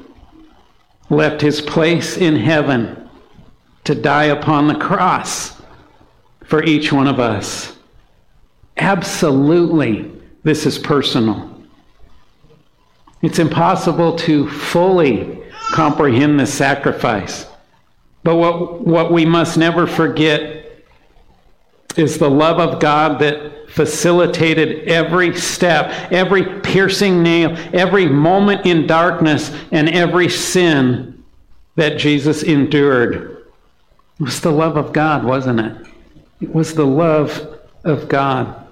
left 1.10 1.40
his 1.40 1.60
place 1.60 2.16
in 2.16 2.36
heaven 2.36 3.08
to 3.84 3.94
die 3.94 4.26
upon 4.26 4.68
the 4.68 4.76
cross 4.76 5.60
for 6.44 6.62
each 6.64 6.92
one 6.92 7.06
of 7.06 7.20
us. 7.20 7.76
Absolutely, 8.76 10.10
this 10.42 10.64
is 10.66 10.78
personal. 10.78 11.59
It's 13.22 13.38
impossible 13.38 14.16
to 14.16 14.48
fully 14.48 15.42
comprehend 15.72 16.40
the 16.40 16.46
sacrifice. 16.46 17.46
But 18.22 18.36
what, 18.36 18.80
what 18.80 19.12
we 19.12 19.24
must 19.24 19.56
never 19.56 19.86
forget 19.86 20.84
is 21.96 22.18
the 22.18 22.30
love 22.30 22.58
of 22.58 22.80
God 22.80 23.18
that 23.20 23.70
facilitated 23.70 24.88
every 24.88 25.36
step, 25.36 25.90
every 26.12 26.60
piercing 26.60 27.22
nail, 27.22 27.56
every 27.72 28.06
moment 28.06 28.66
in 28.66 28.86
darkness, 28.86 29.54
and 29.70 29.88
every 29.88 30.28
sin 30.28 31.22
that 31.76 31.98
Jesus 31.98 32.42
endured. 32.42 33.44
It 34.18 34.24
was 34.24 34.40
the 34.40 34.50
love 34.50 34.76
of 34.76 34.92
God, 34.92 35.24
wasn't 35.24 35.60
it? 35.60 35.86
It 36.40 36.54
was 36.54 36.74
the 36.74 36.86
love 36.86 37.58
of 37.84 38.08
God. 38.08 38.66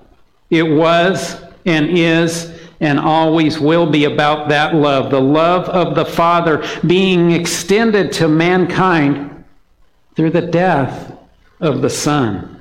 It 0.51 0.63
was 0.63 1.41
and 1.65 1.89
is 1.91 2.58
and 2.81 2.99
always 2.99 3.59
will 3.59 3.91
be 3.91 4.05
about 4.05 4.49
that 4.49 4.75
love 4.75 5.11
the 5.11 5.21
love 5.21 5.69
of 5.69 5.95
the 5.95 6.05
Father 6.05 6.65
being 6.87 7.33
extended 7.33 8.13
to 8.13 8.29
mankind 8.29 9.45
through 10.15 10.31
the 10.31 10.43
death 10.43 11.13
of 11.61 11.83
the 11.83 11.91
Son. 11.91 12.61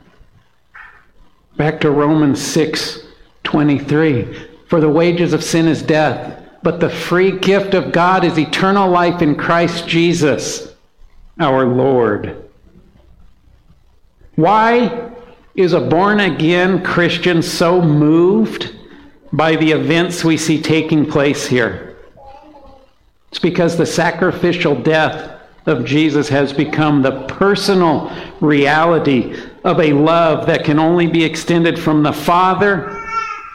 Back 1.56 1.80
to 1.82 1.92
Romans 1.92 2.42
6 2.42 3.04
23. 3.44 4.48
For 4.68 4.82
the 4.82 4.90
wages 4.90 5.32
of 5.32 5.44
sin 5.44 5.68
is 5.68 5.82
death, 5.82 6.44
but 6.62 6.80
the 6.80 6.90
free 6.90 7.32
gift 7.32 7.74
of 7.74 7.94
God 7.94 8.26
is 8.26 8.38
eternal 8.38 8.90
life 8.90 9.22
in 9.22 9.36
Christ 9.36 9.88
Jesus, 9.88 10.74
our 11.40 11.66
Lord. 11.66 12.44
Why 14.36 15.12
is 15.56 15.74
a 15.74 15.80
born 15.80 16.20
again 16.20 16.84
Christian 16.84 17.42
so 17.42 17.82
moved 17.82 18.76
by 19.34 19.56
the 19.56 19.72
events 19.72 20.24
we 20.24 20.38
see 20.38 20.62
taking 20.62 21.06
place 21.06 21.48
here. 21.48 21.98
It's 23.30 23.40
because 23.40 23.78
the 23.78 23.86
sacrificial 23.86 24.76
death 24.76 25.40
of 25.66 25.84
Jesus 25.84 26.30
has 26.30 26.54
become 26.54 27.02
the 27.02 27.26
personal 27.28 28.12
reality 28.40 29.36
of 29.66 29.80
a 29.82 29.92
love 29.92 30.48
that 30.48 30.64
can 30.64 30.80
only 30.80 31.08
be 31.08 31.24
extended 31.24 31.78
from 31.78 32.04
the 32.04 32.14
Father 32.14 33.06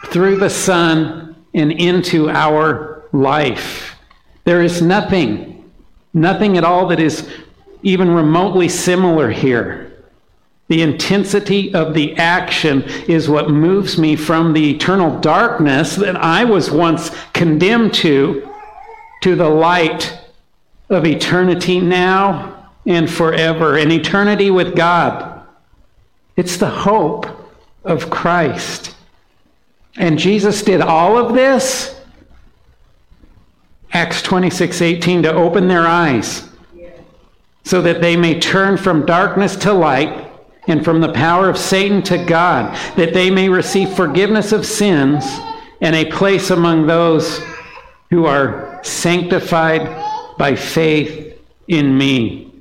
through 0.07 0.37
the 0.37 0.49
Son 0.49 1.35
and 1.55 1.71
into 1.71 2.29
our 2.29 3.03
life. 3.13 3.95
There 4.43 4.61
is 4.61 4.81
nothing, 4.81 5.71
nothing 6.13 6.57
at 6.57 6.63
all 6.63 6.87
that 6.87 6.99
is 6.99 7.29
even 7.81 8.11
remotely 8.11 8.69
similar 8.69 9.31
here. 9.31 9.92
The 10.73 10.81
intensity 10.81 11.71
of 11.75 11.93
the 11.93 12.15
action 12.15 12.81
is 13.07 13.29
what 13.29 13.51
moves 13.51 13.99
me 13.99 14.15
from 14.15 14.53
the 14.53 14.71
eternal 14.71 15.19
darkness 15.19 15.95
that 15.97 16.15
I 16.15 16.45
was 16.45 16.71
once 16.71 17.11
condemned 17.31 17.93
to, 17.93 18.51
to 19.21 19.35
the 19.35 19.49
light 19.49 20.17
of 20.89 21.05
eternity 21.05 21.79
now 21.79 22.71
and 22.87 23.07
forever, 23.07 23.77
an 23.77 23.91
eternity 23.91 24.49
with 24.49 24.75
God. 24.75 25.45
It's 26.37 26.57
the 26.57 26.71
hope 26.71 27.27
of 27.83 28.09
Christ. 28.09 28.95
And 29.97 30.17
Jesus 30.17 30.63
did 30.63 30.81
all 30.81 31.19
of 31.19 31.35
this, 31.35 32.01
Acts 33.91 34.23
26 34.23 34.81
18, 34.81 35.21
to 35.21 35.33
open 35.33 35.67
their 35.67 35.85
eyes 35.85 36.49
so 37.63 37.79
that 37.83 38.01
they 38.01 38.17
may 38.17 38.39
turn 38.39 38.75
from 38.75 39.05
darkness 39.05 39.55
to 39.57 39.71
light 39.71 40.22
and 40.67 40.83
from 40.83 41.01
the 41.01 41.11
power 41.11 41.49
of 41.49 41.57
Satan 41.57 42.01
to 42.03 42.23
God, 42.23 42.73
that 42.95 43.13
they 43.13 43.29
may 43.29 43.49
receive 43.49 43.93
forgiveness 43.93 44.51
of 44.51 44.65
sins 44.65 45.25
and 45.81 45.95
a 45.95 46.05
place 46.11 46.49
among 46.49 46.87
those 46.87 47.41
who 48.09 48.25
are 48.25 48.79
sanctified 48.83 49.81
by 50.37 50.55
faith 50.55 51.39
in 51.67 51.97
me. 51.97 52.51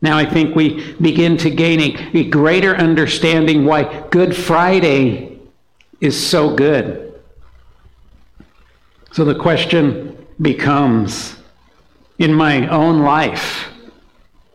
Now, 0.00 0.16
I 0.16 0.24
think 0.24 0.56
we 0.56 0.92
begin 0.94 1.36
to 1.38 1.50
gain 1.50 1.80
a, 1.80 2.18
a 2.18 2.24
greater 2.24 2.74
understanding 2.74 3.64
why 3.64 4.08
Good 4.10 4.34
Friday 4.34 5.38
is 6.00 6.18
so 6.18 6.54
good. 6.54 7.20
So 9.12 9.24
the 9.24 9.34
question 9.34 10.26
becomes 10.40 11.36
in 12.18 12.34
my 12.34 12.66
own 12.68 13.02
life, 13.02 13.68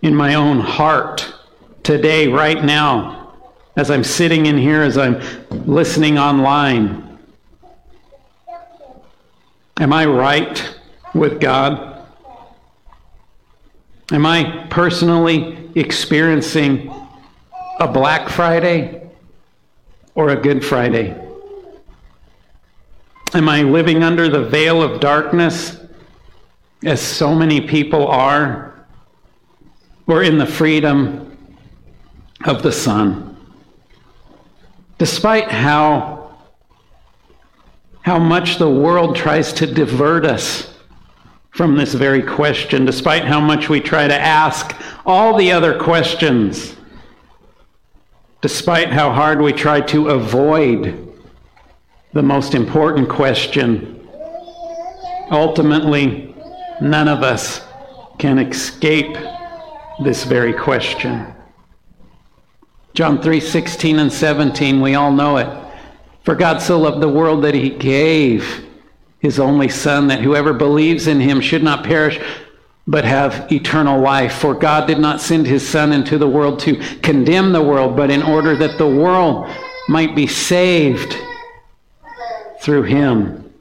in 0.01 0.15
my 0.15 0.33
own 0.33 0.59
heart, 0.59 1.33
today, 1.87 2.27
right 2.27 2.65
now, 2.65 3.31
as 3.77 3.89
I'm 3.89 4.03
sitting 4.03 4.47
in 4.47 4.57
here, 4.57 4.81
as 4.81 4.97
I'm 4.97 5.21
listening 5.65 6.17
online, 6.17 7.17
am 9.79 9.93
I 9.93 10.05
right 10.05 10.75
with 11.13 11.39
God? 11.39 12.05
Am 14.11 14.25
I 14.25 14.67
personally 14.69 15.69
experiencing 15.75 16.93
a 17.79 17.87
Black 17.87 18.27
Friday 18.27 19.09
or 20.13 20.31
a 20.31 20.35
Good 20.35 20.65
Friday? 20.65 21.15
Am 23.33 23.47
I 23.47 23.61
living 23.61 24.03
under 24.03 24.27
the 24.27 24.43
veil 24.43 24.83
of 24.83 24.99
darkness, 24.99 25.79
as 26.83 26.99
so 26.99 27.33
many 27.33 27.61
people 27.61 28.09
are, 28.09 28.85
or 30.05 30.23
in 30.23 30.37
the 30.37 30.45
freedom 30.45 31.26
of 32.45 32.63
the 32.63 32.71
sun? 32.71 33.35
Despite 34.97 35.51
how, 35.51 36.37
how 38.01 38.19
much 38.19 38.57
the 38.57 38.69
world 38.69 39.15
tries 39.15 39.53
to 39.53 39.67
divert 39.67 40.25
us 40.25 40.73
from 41.51 41.75
this 41.75 41.93
very 41.93 42.21
question, 42.21 42.85
despite 42.85 43.25
how 43.25 43.39
much 43.39 43.69
we 43.69 43.79
try 43.79 44.07
to 44.07 44.19
ask 44.19 44.75
all 45.05 45.35
the 45.35 45.51
other 45.51 45.77
questions, 45.77 46.75
despite 48.41 48.89
how 48.89 49.11
hard 49.11 49.41
we 49.41 49.51
try 49.51 49.81
to 49.81 50.09
avoid 50.09 51.15
the 52.13 52.21
most 52.23 52.53
important 52.55 53.09
question. 53.09 54.07
Ultimately, 55.31 56.35
none 56.79 57.07
of 57.07 57.23
us 57.23 57.65
can 58.17 58.39
escape 58.39 59.17
this 60.03 60.23
very 60.23 60.53
question. 60.53 61.33
John 62.97 63.21
3 63.21 63.39
16 63.39 63.99
and 63.99 64.11
17, 64.11 64.81
we 64.81 64.95
all 64.95 65.11
know 65.11 65.37
it. 65.37 65.47
For 66.23 66.33
God 66.33 66.63
so 66.63 66.79
loved 66.79 66.99
the 66.99 67.07
world 67.07 67.43
that 67.43 67.53
he 67.53 67.69
gave 67.69 68.65
his 69.19 69.39
only 69.39 69.69
Son, 69.69 70.07
that 70.07 70.21
whoever 70.21 70.51
believes 70.51 71.05
in 71.05 71.19
him 71.19 71.39
should 71.39 71.61
not 71.61 71.83
perish, 71.83 72.19
but 72.87 73.05
have 73.05 73.51
eternal 73.51 74.01
life. 74.01 74.33
For 74.33 74.55
God 74.55 74.87
did 74.87 74.97
not 74.97 75.21
send 75.21 75.45
his 75.45 75.67
Son 75.69 75.93
into 75.93 76.17
the 76.17 76.27
world 76.27 76.57
to 76.61 76.77
condemn 77.03 77.51
the 77.51 77.61
world, 77.61 77.95
but 77.95 78.09
in 78.09 78.23
order 78.23 78.55
that 78.55 78.79
the 78.79 78.87
world 78.87 79.47
might 79.87 80.15
be 80.15 80.25
saved 80.25 81.15
through 82.61 82.81
him. 82.81 83.53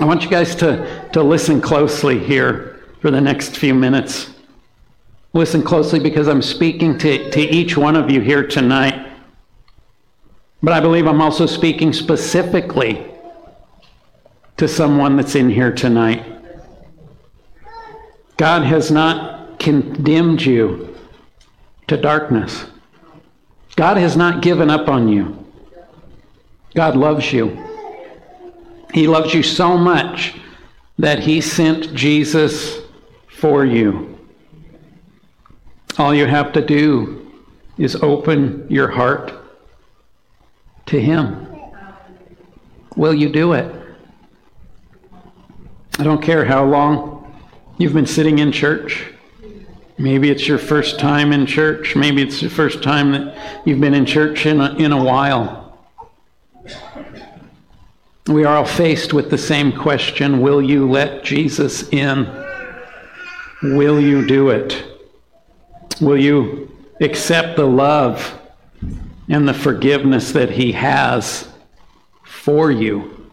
I 0.00 0.04
want 0.04 0.24
you 0.24 0.28
guys 0.28 0.56
to, 0.56 1.08
to 1.12 1.22
listen 1.22 1.60
closely 1.60 2.18
here 2.18 2.80
for 3.00 3.12
the 3.12 3.20
next 3.20 3.56
few 3.56 3.72
minutes. 3.72 4.32
Listen 5.32 5.62
closely 5.62 6.00
because 6.00 6.26
I'm 6.26 6.42
speaking 6.42 6.98
to, 6.98 7.30
to 7.30 7.40
each 7.40 7.76
one 7.76 7.94
of 7.96 8.10
you 8.10 8.20
here 8.20 8.46
tonight. 8.46 9.08
But 10.62 10.74
I 10.74 10.80
believe 10.80 11.06
I'm 11.06 11.22
also 11.22 11.46
speaking 11.46 11.92
specifically 11.92 13.06
to 14.56 14.68
someone 14.68 15.16
that's 15.16 15.34
in 15.34 15.48
here 15.48 15.72
tonight. 15.72 16.26
God 18.36 18.62
has 18.64 18.90
not 18.90 19.58
condemned 19.58 20.42
you 20.42 20.96
to 21.86 21.96
darkness. 21.96 22.66
God 23.76 23.96
has 23.96 24.16
not 24.16 24.42
given 24.42 24.68
up 24.68 24.88
on 24.88 25.08
you. 25.08 25.46
God 26.74 26.96
loves 26.96 27.32
you. 27.32 27.66
He 28.92 29.06
loves 29.06 29.32
you 29.32 29.42
so 29.42 29.78
much 29.78 30.34
that 30.98 31.20
He 31.20 31.40
sent 31.40 31.94
Jesus 31.94 32.80
for 33.28 33.64
you. 33.64 34.09
All 35.98 36.14
you 36.14 36.26
have 36.26 36.52
to 36.52 36.64
do 36.64 37.32
is 37.78 37.96
open 37.96 38.66
your 38.68 38.88
heart 38.88 39.32
to 40.86 41.00
Him. 41.00 41.46
Will 42.96 43.14
you 43.14 43.28
do 43.28 43.52
it? 43.52 43.74
I 45.98 46.04
don't 46.04 46.22
care 46.22 46.44
how 46.44 46.64
long 46.64 47.34
you've 47.78 47.92
been 47.92 48.06
sitting 48.06 48.38
in 48.38 48.52
church. 48.52 49.12
Maybe 49.98 50.30
it's 50.30 50.48
your 50.48 50.58
first 50.58 50.98
time 50.98 51.32
in 51.32 51.44
church. 51.44 51.94
Maybe 51.94 52.22
it's 52.22 52.40
the 52.40 52.48
first 52.48 52.82
time 52.82 53.12
that 53.12 53.62
you've 53.66 53.80
been 53.80 53.92
in 53.92 54.06
church 54.06 54.46
in 54.46 54.60
a, 54.60 54.74
in 54.76 54.92
a 54.92 55.04
while. 55.04 55.78
We 58.26 58.44
are 58.44 58.56
all 58.56 58.64
faced 58.64 59.12
with 59.12 59.28
the 59.28 59.38
same 59.38 59.72
question 59.72 60.40
Will 60.40 60.62
you 60.62 60.88
let 60.88 61.24
Jesus 61.24 61.88
in? 61.90 62.26
Will 63.62 64.00
you 64.00 64.26
do 64.26 64.50
it? 64.50 64.99
Will 66.00 66.18
you 66.18 66.70
accept 67.00 67.56
the 67.56 67.66
love 67.66 68.38
and 69.28 69.46
the 69.46 69.54
forgiveness 69.54 70.32
that 70.32 70.50
He 70.50 70.72
has 70.72 71.48
for 72.24 72.70
you? 72.70 73.30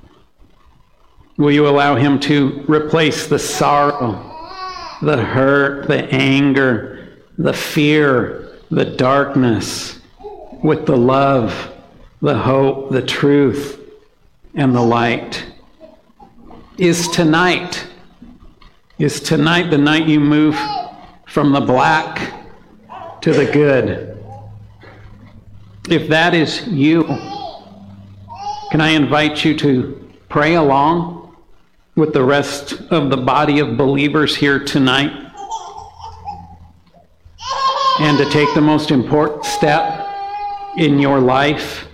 Will 1.38 1.52
you 1.52 1.68
allow 1.68 1.96
Him 1.96 2.20
to 2.22 2.64
replace 2.68 3.28
the 3.28 3.40
sorrow, 3.40 4.24
the 5.02 5.18
hurt, 5.24 5.88
the 5.88 6.04
anger, 6.14 7.18
the 7.38 7.54
fear, 7.54 8.60
the 8.70 8.86
darkness 8.86 10.00
with 10.64 10.86
the 10.86 10.98
love, 10.98 11.72
the 12.22 12.38
hope, 12.38 12.92
the 12.92 13.02
truth, 13.02 13.80
and 14.56 14.76
the 14.76 14.82
light. 14.82 15.46
Is 16.78 17.08
tonight, 17.08 17.88
is 19.00 19.20
tonight 19.20 19.70
the 19.70 19.78
night 19.78 20.08
you 20.08 20.20
move 20.20 20.60
from 21.28 21.52
the 21.52 21.62
black 21.62 22.34
to 23.22 23.34
the 23.34 23.46
good? 23.46 24.18
If 25.90 26.10
that 26.10 26.34
is 26.34 26.68
you, 26.68 27.04
can 28.72 28.82
I 28.82 28.90
invite 28.90 29.46
you 29.46 29.58
to 29.58 30.10
pray 30.30 30.56
along 30.56 31.36
with 31.96 32.14
the 32.14 32.24
rest 32.24 32.74
of 32.92 33.10
the 33.10 33.18
body 33.18 33.60
of 33.60 33.78
believers 33.78 34.36
here 34.36 34.60
tonight? 34.60 35.12
And 38.00 38.18
to 38.18 38.30
take 38.30 38.54
the 38.54 38.62
most 38.62 38.92
important 38.92 39.46
step 39.46 40.08
in 40.78 41.00
your 41.00 41.20
life 41.20 41.88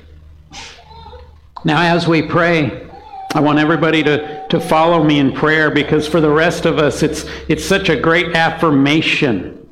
now, 1.66 1.82
as 1.82 2.10
we 2.10 2.22
pray, 2.22 2.90
I 3.34 3.40
want 3.40 3.58
everybody 3.58 4.04
to, 4.04 4.46
to 4.50 4.60
follow 4.60 5.02
me 5.02 5.20
in 5.20 5.32
prayer 5.32 5.72
because 5.72 6.06
for 6.06 6.20
the 6.20 6.30
rest 6.30 6.66
of 6.66 6.78
us, 6.78 7.02
it's, 7.04 7.26
it's 7.48 7.64
such 7.64 7.88
a 7.88 7.98
great 7.98 8.36
affirmation 8.36 9.63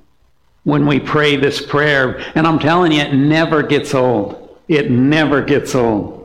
when 0.63 0.85
we 0.85 0.99
pray 0.99 1.35
this 1.35 1.63
prayer. 1.65 2.19
And 2.35 2.45
I'm 2.45 2.59
telling 2.59 2.91
you, 2.91 3.01
it 3.01 3.13
never 3.13 3.63
gets 3.63 3.93
old. 3.93 4.57
It 4.67 4.91
never 4.91 5.41
gets 5.41 5.75
old. 5.75 6.17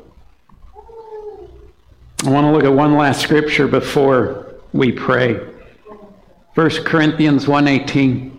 I 2.24 2.30
want 2.30 2.46
to 2.46 2.52
look 2.52 2.64
at 2.64 2.72
one 2.72 2.96
last 2.96 3.20
scripture 3.20 3.68
before 3.68 4.54
we 4.72 4.92
pray. 4.92 5.34
1 6.54 6.84
Corinthians 6.84 7.46
1:18 7.46 8.30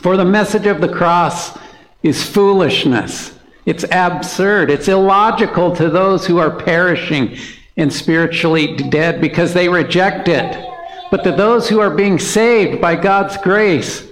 For 0.00 0.16
the 0.16 0.24
message 0.24 0.66
of 0.66 0.80
the 0.80 0.88
cross 0.88 1.56
is 2.02 2.22
foolishness 2.28 3.36
it's 3.66 3.84
absurd. 3.90 4.70
It's 4.70 4.86
illogical 4.86 5.74
to 5.74 5.90
those 5.90 6.24
who 6.24 6.38
are 6.38 6.50
perishing 6.50 7.36
and 7.76 7.92
spiritually 7.92 8.76
dead 8.76 9.20
because 9.20 9.52
they 9.52 9.68
reject 9.68 10.28
it. 10.28 10.64
But 11.10 11.24
to 11.24 11.32
those 11.32 11.68
who 11.68 11.80
are 11.80 11.90
being 11.90 12.18
saved 12.20 12.80
by 12.80 12.94
God's 12.94 13.36
grace, 13.36 14.05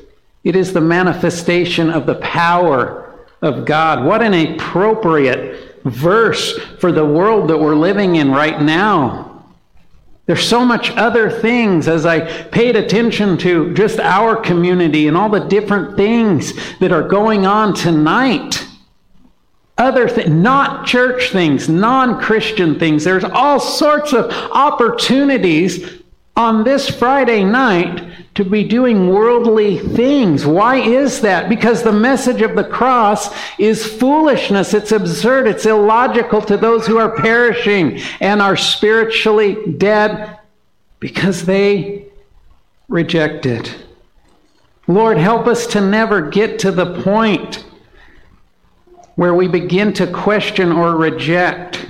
it 0.45 0.55
is 0.55 0.73
the 0.73 0.81
manifestation 0.81 1.91
of 1.91 2.07
the 2.07 2.17
power 2.17 3.27
of 3.43 3.65
God. 3.65 4.05
What 4.05 4.23
an 4.23 4.35
appropriate 4.35 5.83
verse 5.85 6.59
for 6.79 6.93
the 6.93 7.05
world 7.05 7.51
that 7.51 7.59
we're 7.59 7.75
living 7.75 8.17
in 8.17 8.31
right 8.31 8.61
now. 8.63 9.45
There's 10.27 10.47
so 10.47 10.65
much 10.65 10.91
other 10.93 11.31
things 11.31 11.89
as 11.89 12.07
I 12.07 12.21
paid 12.45 12.77
attention 12.77 13.37
to 13.39 13.75
just 13.75 13.99
our 13.99 14.37
community 14.37 15.09
and 15.09 15.17
all 15.17 15.29
the 15.29 15.41
different 15.41 15.97
things 15.97 16.55
that 16.79 16.93
are 16.93 17.07
going 17.07 17.45
on 17.45 17.75
tonight 17.75 18.67
other 19.77 20.09
things, 20.09 20.31
not 20.31 20.87
church 20.87 21.31
things, 21.31 21.69
non 21.69 22.21
Christian 22.21 22.79
things. 22.79 23.03
There's 23.03 23.25
all 23.25 23.59
sorts 23.59 24.13
of 24.13 24.31
opportunities 24.53 26.01
on 26.37 26.65
this 26.65 26.89
Friday 26.89 27.45
night 27.45 28.24
to 28.35 28.45
be 28.45 28.65
doing 28.65 29.09
worldly 29.09 29.79
things. 29.79 30.45
Why 30.45 30.77
is 30.77 31.21
that? 31.21 31.49
Because 31.49 31.83
the 31.83 31.93
message 31.93 32.43
of 32.43 32.57
the 32.57 32.65
cross 32.65 33.33
is 33.59 33.87
foolishness. 33.87 34.75
It's 34.75 34.91
absurd. 34.91 35.47
It's 35.47 35.67
illogical 35.67 36.43
to 36.43 36.57
those 36.57 36.87
who 36.87 36.99
are 36.99 37.15
perishing 37.15 38.01
and 38.21 38.43
are 38.43 38.57
spiritually 38.57 39.77
dead 39.79 40.41
because 40.99 41.45
they 41.45 42.07
reject 42.89 43.47
it. 43.47 43.77
Lord, 44.87 45.17
help 45.17 45.47
us 45.47 45.67
to 45.69 45.81
never 45.81 46.21
get 46.21 46.59
to 46.61 46.73
the 46.73 47.03
point 47.03 47.65
where 49.15 49.35
we 49.35 49.47
begin 49.47 49.93
to 49.95 50.07
question 50.09 50.73
or 50.73 50.97
reject 50.97 51.87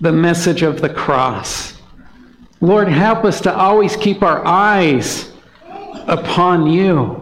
the 0.00 0.12
message 0.12 0.62
of 0.62 0.80
the 0.80 0.88
cross. 0.88 1.81
Lord, 2.62 2.86
help 2.86 3.24
us 3.24 3.40
to 3.40 3.52
always 3.52 3.96
keep 3.96 4.22
our 4.22 4.46
eyes 4.46 5.32
upon 6.06 6.68
you. 6.68 7.18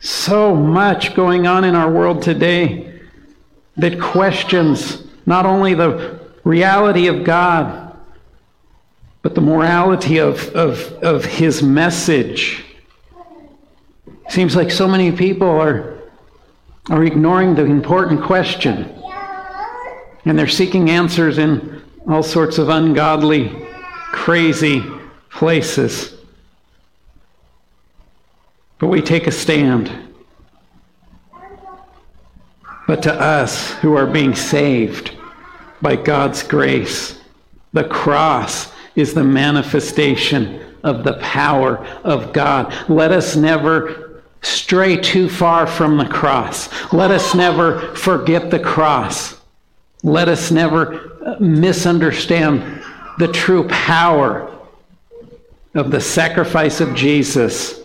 So 0.00 0.54
much 0.54 1.14
going 1.14 1.46
on 1.46 1.64
in 1.64 1.74
our 1.74 1.90
world 1.90 2.20
today 2.20 3.00
that 3.78 3.98
questions 3.98 5.04
not 5.24 5.46
only 5.46 5.72
the 5.72 6.20
reality 6.44 7.06
of 7.06 7.24
God, 7.24 7.96
but 9.22 9.34
the 9.34 9.40
morality 9.40 10.18
of, 10.18 10.46
of, 10.50 10.92
of 11.02 11.24
His 11.24 11.62
message. 11.62 12.66
Seems 14.28 14.54
like 14.54 14.70
so 14.70 14.86
many 14.86 15.10
people 15.10 15.48
are, 15.48 16.00
are 16.90 17.02
ignoring 17.02 17.54
the 17.54 17.64
important 17.64 18.22
question. 18.22 18.94
And 20.26 20.38
they're 20.38 20.48
seeking 20.48 20.90
answers 20.90 21.38
in 21.38 21.73
all 22.08 22.22
sorts 22.22 22.58
of 22.58 22.68
ungodly, 22.68 23.50
crazy 24.12 24.84
places. 25.30 26.14
But 28.78 28.88
we 28.88 29.00
take 29.00 29.26
a 29.26 29.32
stand. 29.32 29.90
But 32.86 33.02
to 33.04 33.14
us 33.14 33.72
who 33.74 33.96
are 33.96 34.06
being 34.06 34.34
saved 34.34 35.12
by 35.80 35.96
God's 35.96 36.42
grace, 36.42 37.18
the 37.72 37.84
cross 37.84 38.72
is 38.94 39.14
the 39.14 39.24
manifestation 39.24 40.60
of 40.82 41.02
the 41.02 41.14
power 41.14 41.78
of 42.04 42.32
God. 42.32 42.72
Let 42.90 43.10
us 43.10 43.36
never 43.36 44.22
stray 44.42 44.98
too 44.98 45.30
far 45.30 45.66
from 45.66 45.96
the 45.96 46.06
cross. 46.06 46.68
Let 46.92 47.10
us 47.10 47.34
never 47.34 47.94
forget 47.96 48.50
the 48.50 48.60
cross. 48.60 49.40
Let 50.04 50.28
us 50.28 50.50
never 50.50 51.18
uh, 51.24 51.36
misunderstand 51.40 52.84
the 53.18 53.28
true 53.28 53.66
power 53.68 54.54
of 55.74 55.90
the 55.90 56.00
sacrifice 56.00 56.82
of 56.82 56.94
Jesus 56.94 57.80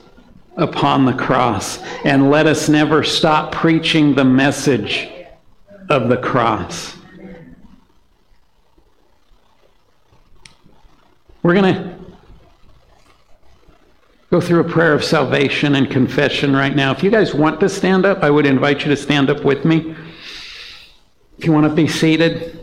upon 0.57 1.05
the 1.05 1.13
cross. 1.13 1.79
And 2.03 2.29
let 2.29 2.45
us 2.45 2.67
never 2.67 3.05
stop 3.05 3.53
preaching 3.53 4.15
the 4.15 4.25
message 4.25 5.09
of 5.89 6.09
the 6.09 6.17
cross. 6.17 6.97
We're 11.41 11.53
going 11.53 11.73
to 11.73 11.95
go 14.29 14.41
through 14.41 14.59
a 14.59 14.69
prayer 14.69 14.93
of 14.93 15.05
salvation 15.05 15.75
and 15.75 15.89
confession 15.89 16.53
right 16.53 16.75
now. 16.75 16.91
If 16.91 17.01
you 17.01 17.11
guys 17.11 17.33
want 17.33 17.61
to 17.61 17.69
stand 17.69 18.05
up, 18.05 18.23
I 18.23 18.29
would 18.29 18.45
invite 18.45 18.81
you 18.81 18.89
to 18.89 18.97
stand 18.97 19.29
up 19.29 19.45
with 19.45 19.63
me. 19.63 19.95
If 21.39 21.45
you 21.45 21.53
want 21.53 21.67
to 21.67 21.73
be 21.73 21.87
seated, 21.87 22.59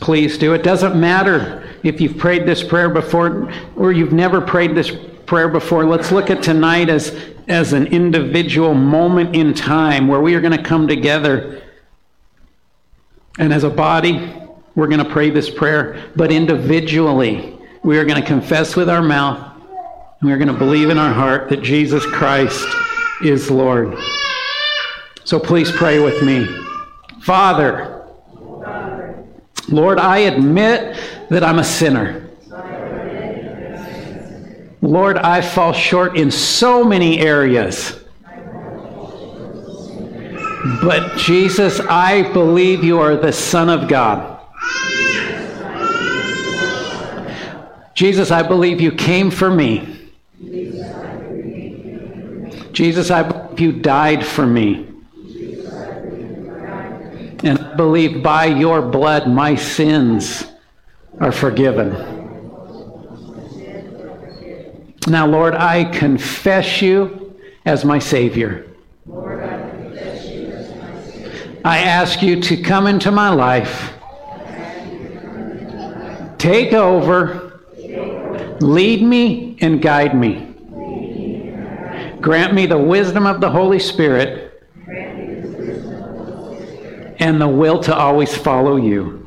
please 0.00 0.36
do. 0.36 0.52
It 0.52 0.64
doesn't 0.64 0.98
matter 0.98 1.64
if 1.84 2.00
you've 2.00 2.18
prayed 2.18 2.44
this 2.44 2.60
prayer 2.60 2.90
before 2.90 3.52
or 3.76 3.92
you've 3.92 4.12
never 4.12 4.40
prayed 4.40 4.74
this 4.74 4.90
prayer 5.26 5.48
before. 5.48 5.86
Let's 5.86 6.10
look 6.10 6.28
at 6.28 6.42
tonight 6.42 6.88
as, 6.88 7.16
as 7.46 7.72
an 7.72 7.86
individual 7.86 8.74
moment 8.74 9.36
in 9.36 9.54
time 9.54 10.08
where 10.08 10.20
we 10.20 10.34
are 10.34 10.40
going 10.40 10.56
to 10.56 10.62
come 10.62 10.88
together. 10.88 11.62
And 13.38 13.52
as 13.52 13.62
a 13.62 13.70
body, 13.70 14.34
we're 14.74 14.88
going 14.88 15.04
to 15.04 15.08
pray 15.08 15.30
this 15.30 15.48
prayer. 15.48 16.10
But 16.16 16.32
individually, 16.32 17.56
we 17.84 17.96
are 17.96 18.04
going 18.04 18.20
to 18.20 18.26
confess 18.26 18.74
with 18.74 18.90
our 18.90 19.02
mouth 19.02 19.56
and 20.20 20.28
we're 20.28 20.38
going 20.38 20.48
to 20.48 20.58
believe 20.58 20.90
in 20.90 20.98
our 20.98 21.12
heart 21.12 21.48
that 21.50 21.62
Jesus 21.62 22.04
Christ 22.06 22.66
is 23.22 23.52
Lord. 23.52 23.96
So 25.22 25.38
please 25.38 25.70
pray 25.70 26.00
with 26.00 26.20
me. 26.24 26.72
Father, 27.24 28.04
Lord, 29.70 29.98
I 29.98 30.18
admit 30.18 31.02
that 31.30 31.42
I'm 31.42 31.58
a 31.58 31.64
sinner. 31.64 32.28
Lord, 34.82 35.16
I 35.16 35.40
fall 35.40 35.72
short 35.72 36.18
in 36.18 36.30
so 36.30 36.84
many 36.84 37.20
areas. 37.20 37.98
But 40.82 41.16
Jesus, 41.16 41.80
I 41.80 42.30
believe 42.34 42.84
you 42.84 42.98
are 42.98 43.16
the 43.16 43.32
Son 43.32 43.70
of 43.70 43.88
God. 43.88 44.38
Jesus, 47.94 48.30
I 48.30 48.42
believe 48.42 48.82
you 48.82 48.92
came 48.92 49.30
for 49.30 49.48
me. 49.48 50.10
Jesus, 52.72 53.10
I 53.10 53.22
believe 53.22 53.60
you 53.60 53.72
died 53.72 54.26
for 54.26 54.44
me. 54.44 54.93
Believe 57.76 58.22
by 58.22 58.46
your 58.46 58.82
blood 58.82 59.28
my 59.28 59.54
sins 59.54 60.44
are 61.20 61.32
forgiven. 61.32 61.90
Now, 65.06 65.26
Lord, 65.26 65.54
I 65.54 65.84
confess 65.84 66.80
you 66.80 67.36
as 67.64 67.84
my 67.84 67.98
Savior. 67.98 68.66
I 71.64 71.78
ask 71.78 72.22
you 72.22 72.40
to 72.42 72.62
come 72.62 72.86
into 72.86 73.10
my 73.10 73.30
life, 73.30 73.94
take 76.36 76.74
over, 76.74 77.60
lead 78.60 79.02
me, 79.02 79.56
and 79.60 79.80
guide 79.80 80.14
me. 80.14 80.50
Grant 82.20 82.54
me 82.54 82.66
the 82.66 82.78
wisdom 82.78 83.26
of 83.26 83.40
the 83.40 83.50
Holy 83.50 83.78
Spirit 83.78 84.43
and 87.24 87.40
the 87.40 87.48
will 87.48 87.80
to 87.80 87.96
always 87.96 88.36
follow 88.36 88.76
you. 88.76 89.26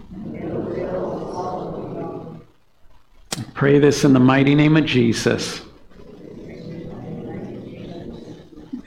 Pray 3.55 3.79
this 3.79 4.03
in 4.03 4.13
the 4.13 4.19
mighty 4.19 4.53
name 4.53 4.77
of 4.77 4.85
Jesus. 4.85 5.61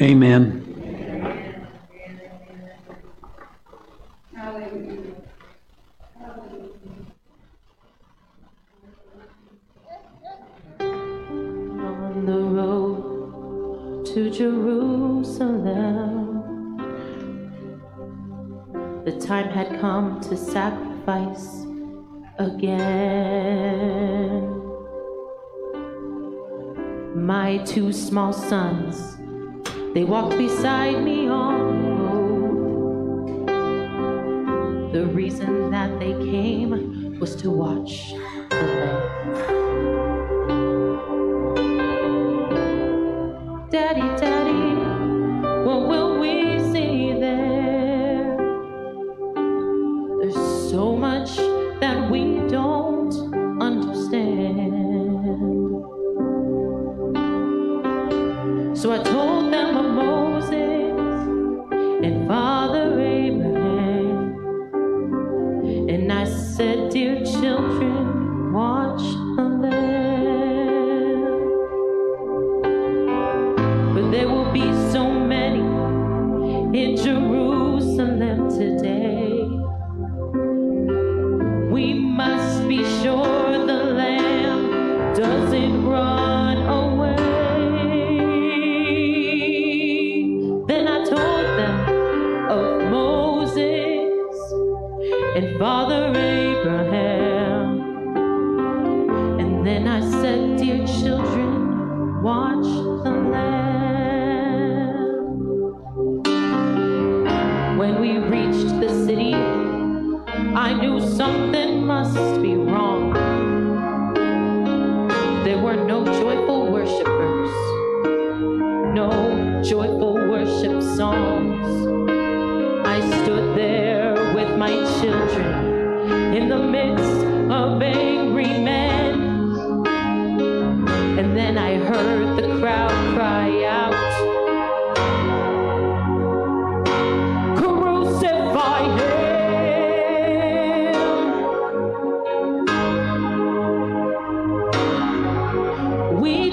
Amen. 0.00 0.64
On 10.78 12.26
the 12.26 12.38
road 12.38 14.06
to 14.06 14.30
Jerusalem, 14.30 16.09
time 19.30 19.48
had 19.48 19.80
come 19.80 20.20
to 20.20 20.36
sacrifice 20.36 21.64
again. 22.40 22.82
My 27.14 27.58
two 27.58 27.92
small 27.92 28.32
sons 28.32 29.18
they 29.94 30.02
walked 30.02 30.36
beside 30.36 31.04
me 31.04 31.28
on 31.28 31.82
the 31.84 31.90
road. 33.46 33.46
The 34.92 35.06
reason 35.06 35.70
that 35.70 36.00
they 36.00 36.14
came 36.14 37.20
was 37.20 37.36
to 37.36 37.50
watch 37.50 38.12
the 38.50 38.56
lamb. 38.56 39.59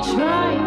try. 0.04 0.67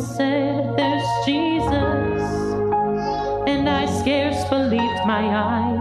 said, 0.00 0.76
There's 0.76 1.08
Jesus. 1.24 2.22
And 3.46 3.68
I 3.68 3.86
scarce 4.00 4.44
believed 4.48 5.06
my 5.06 5.24
eyes. 5.34 5.77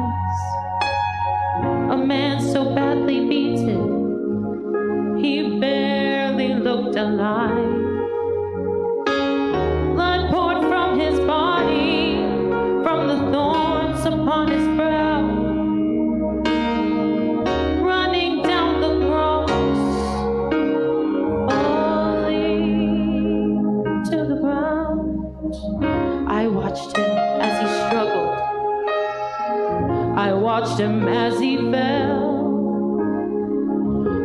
watched 30.78 30.90
him 30.90 31.08
as 31.08 31.40
he 31.40 31.58
fell. 31.58 32.38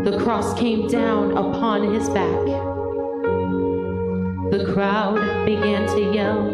The 0.05 0.19
cross 0.23 0.59
came 0.59 0.87
down 0.89 1.33
upon 1.33 1.95
his 1.95 2.09
back. 2.11 2.45
The 4.51 4.71
crowd 4.73 5.47
began 5.47 5.87
to 5.89 6.13
yell. 6.13 6.47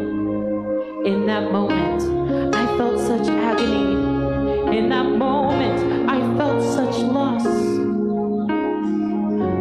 In 1.05 1.27
that 1.27 1.51
moment, 1.51 2.03
I 2.55 2.67
felt 2.77 3.01
such 3.01 3.29
agony. 3.29 4.77
In 4.77 4.89
that 4.91 5.07
moment, 5.07 6.09
I 6.09 6.21
felt 6.37 6.63
such 6.63 7.03
loss. 7.03 7.47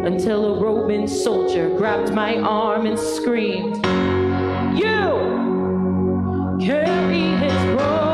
Until 0.06 0.54
a 0.54 0.60
Roman 0.60 1.08
soldier 1.08 1.68
grabbed 1.76 2.14
my 2.14 2.36
arm 2.36 2.86
and 2.86 2.98
screamed, 2.98 3.76
You 4.78 6.58
carry 6.60 7.36
his 7.38 7.76
cross. 7.76 8.07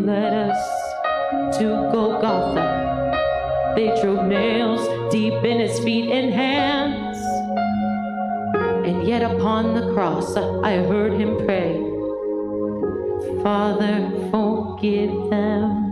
led 0.00 0.50
us 0.50 1.56
to 1.58 1.64
Golgotha. 1.92 3.72
They 3.76 3.88
drove 4.00 4.26
nails 4.26 5.12
deep 5.12 5.34
in 5.44 5.60
his 5.60 5.78
feet 5.80 6.10
and 6.10 6.32
hands. 6.32 7.18
And 8.86 9.06
yet 9.06 9.22
upon 9.22 9.74
the 9.74 9.92
cross 9.94 10.36
I 10.36 10.76
heard 10.76 11.12
him 11.12 11.44
pray, 11.44 11.74
Father, 13.42 14.10
forgive 14.30 15.30
them. 15.30 15.83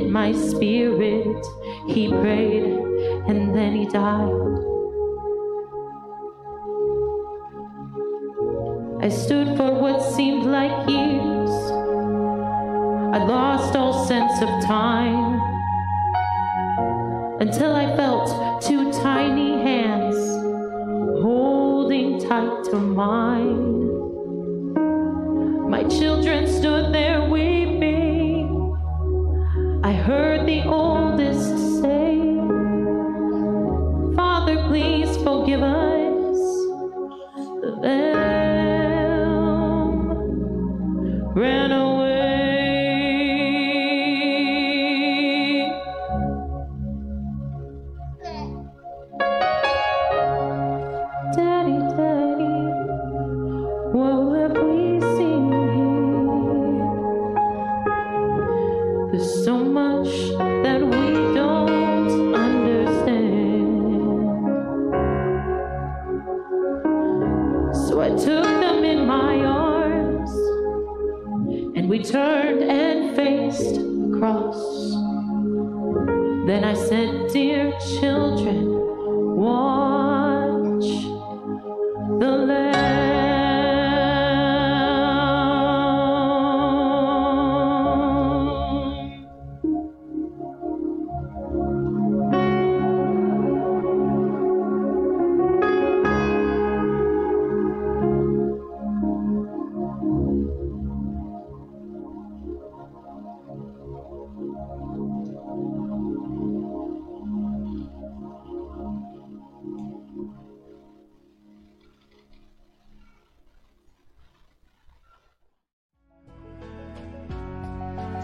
my 0.00 0.32
spirit. 0.32 1.46
He 1.88 2.08
prayed 2.08 2.64
and 3.28 3.54
then 3.54 3.74
he 3.74 3.86
died. 3.86 4.42
I 9.02 9.08
stood 9.08 9.56
for 9.56 9.74
what 9.74 10.00
seemed 10.00 10.44
like 10.44 10.88
years. 10.88 11.50
I 13.14 13.18
lost 13.24 13.76
all 13.76 14.06
sense 14.06 14.40
of 14.40 14.48
time 14.64 15.40
until 17.40 17.74
I 17.74 17.96
felt 17.96 18.62
two 18.62 18.92
tiny 18.92 19.60
hands 19.62 20.16
holding 21.20 22.20
tight 22.20 22.64
to 22.70 22.76
mine. 22.76 23.61
I 29.92 29.94
heard 29.94 30.46
the 30.46 30.62
old 30.62 30.81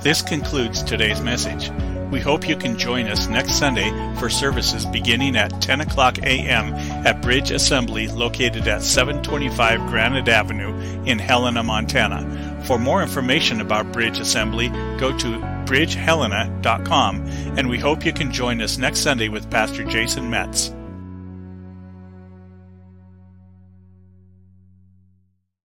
This 0.03 0.23
concludes 0.23 0.85
today's 0.85 1.21
message. 1.21 1.71
We 2.13 2.21
hope 2.21 2.49
you 2.49 2.57
can 2.57 2.79
join 2.79 3.09
us 3.09 3.27
next 3.27 3.55
Sunday 3.55 3.91
for 4.19 4.31
services 4.31 4.87
beginning 4.87 5.37
at 5.37 5.61
10 5.61 5.81
o'clock 5.81 6.19
a.m. 6.19 6.73
at 7.05 7.21
Bridge 7.21 7.51
Assembly 7.51 8.07
located 8.07 8.69
at 8.69 8.83
725 8.83 9.81
Granite 9.89 10.29
Avenue 10.29 10.73
in 11.05 11.19
Helena, 11.19 11.65
Montana. 11.65 12.63
For 12.65 12.79
more 12.79 13.03
information 13.03 13.61
about 13.61 13.93
Bridge 13.93 14.21
Assembly, 14.21 14.69
go 14.99 15.17
to 15.19 15.39
bridgehelena.com 15.67 17.27
and 17.59 17.69
we 17.69 17.79
hope 17.79 18.07
you 18.07 18.13
can 18.13 18.33
join 18.33 18.63
us 18.63 18.79
next 18.79 19.01
Sunday 19.01 19.29
with 19.29 19.51
Pastor 19.51 19.83
Jason 19.83 20.31
Metz. 20.31 20.73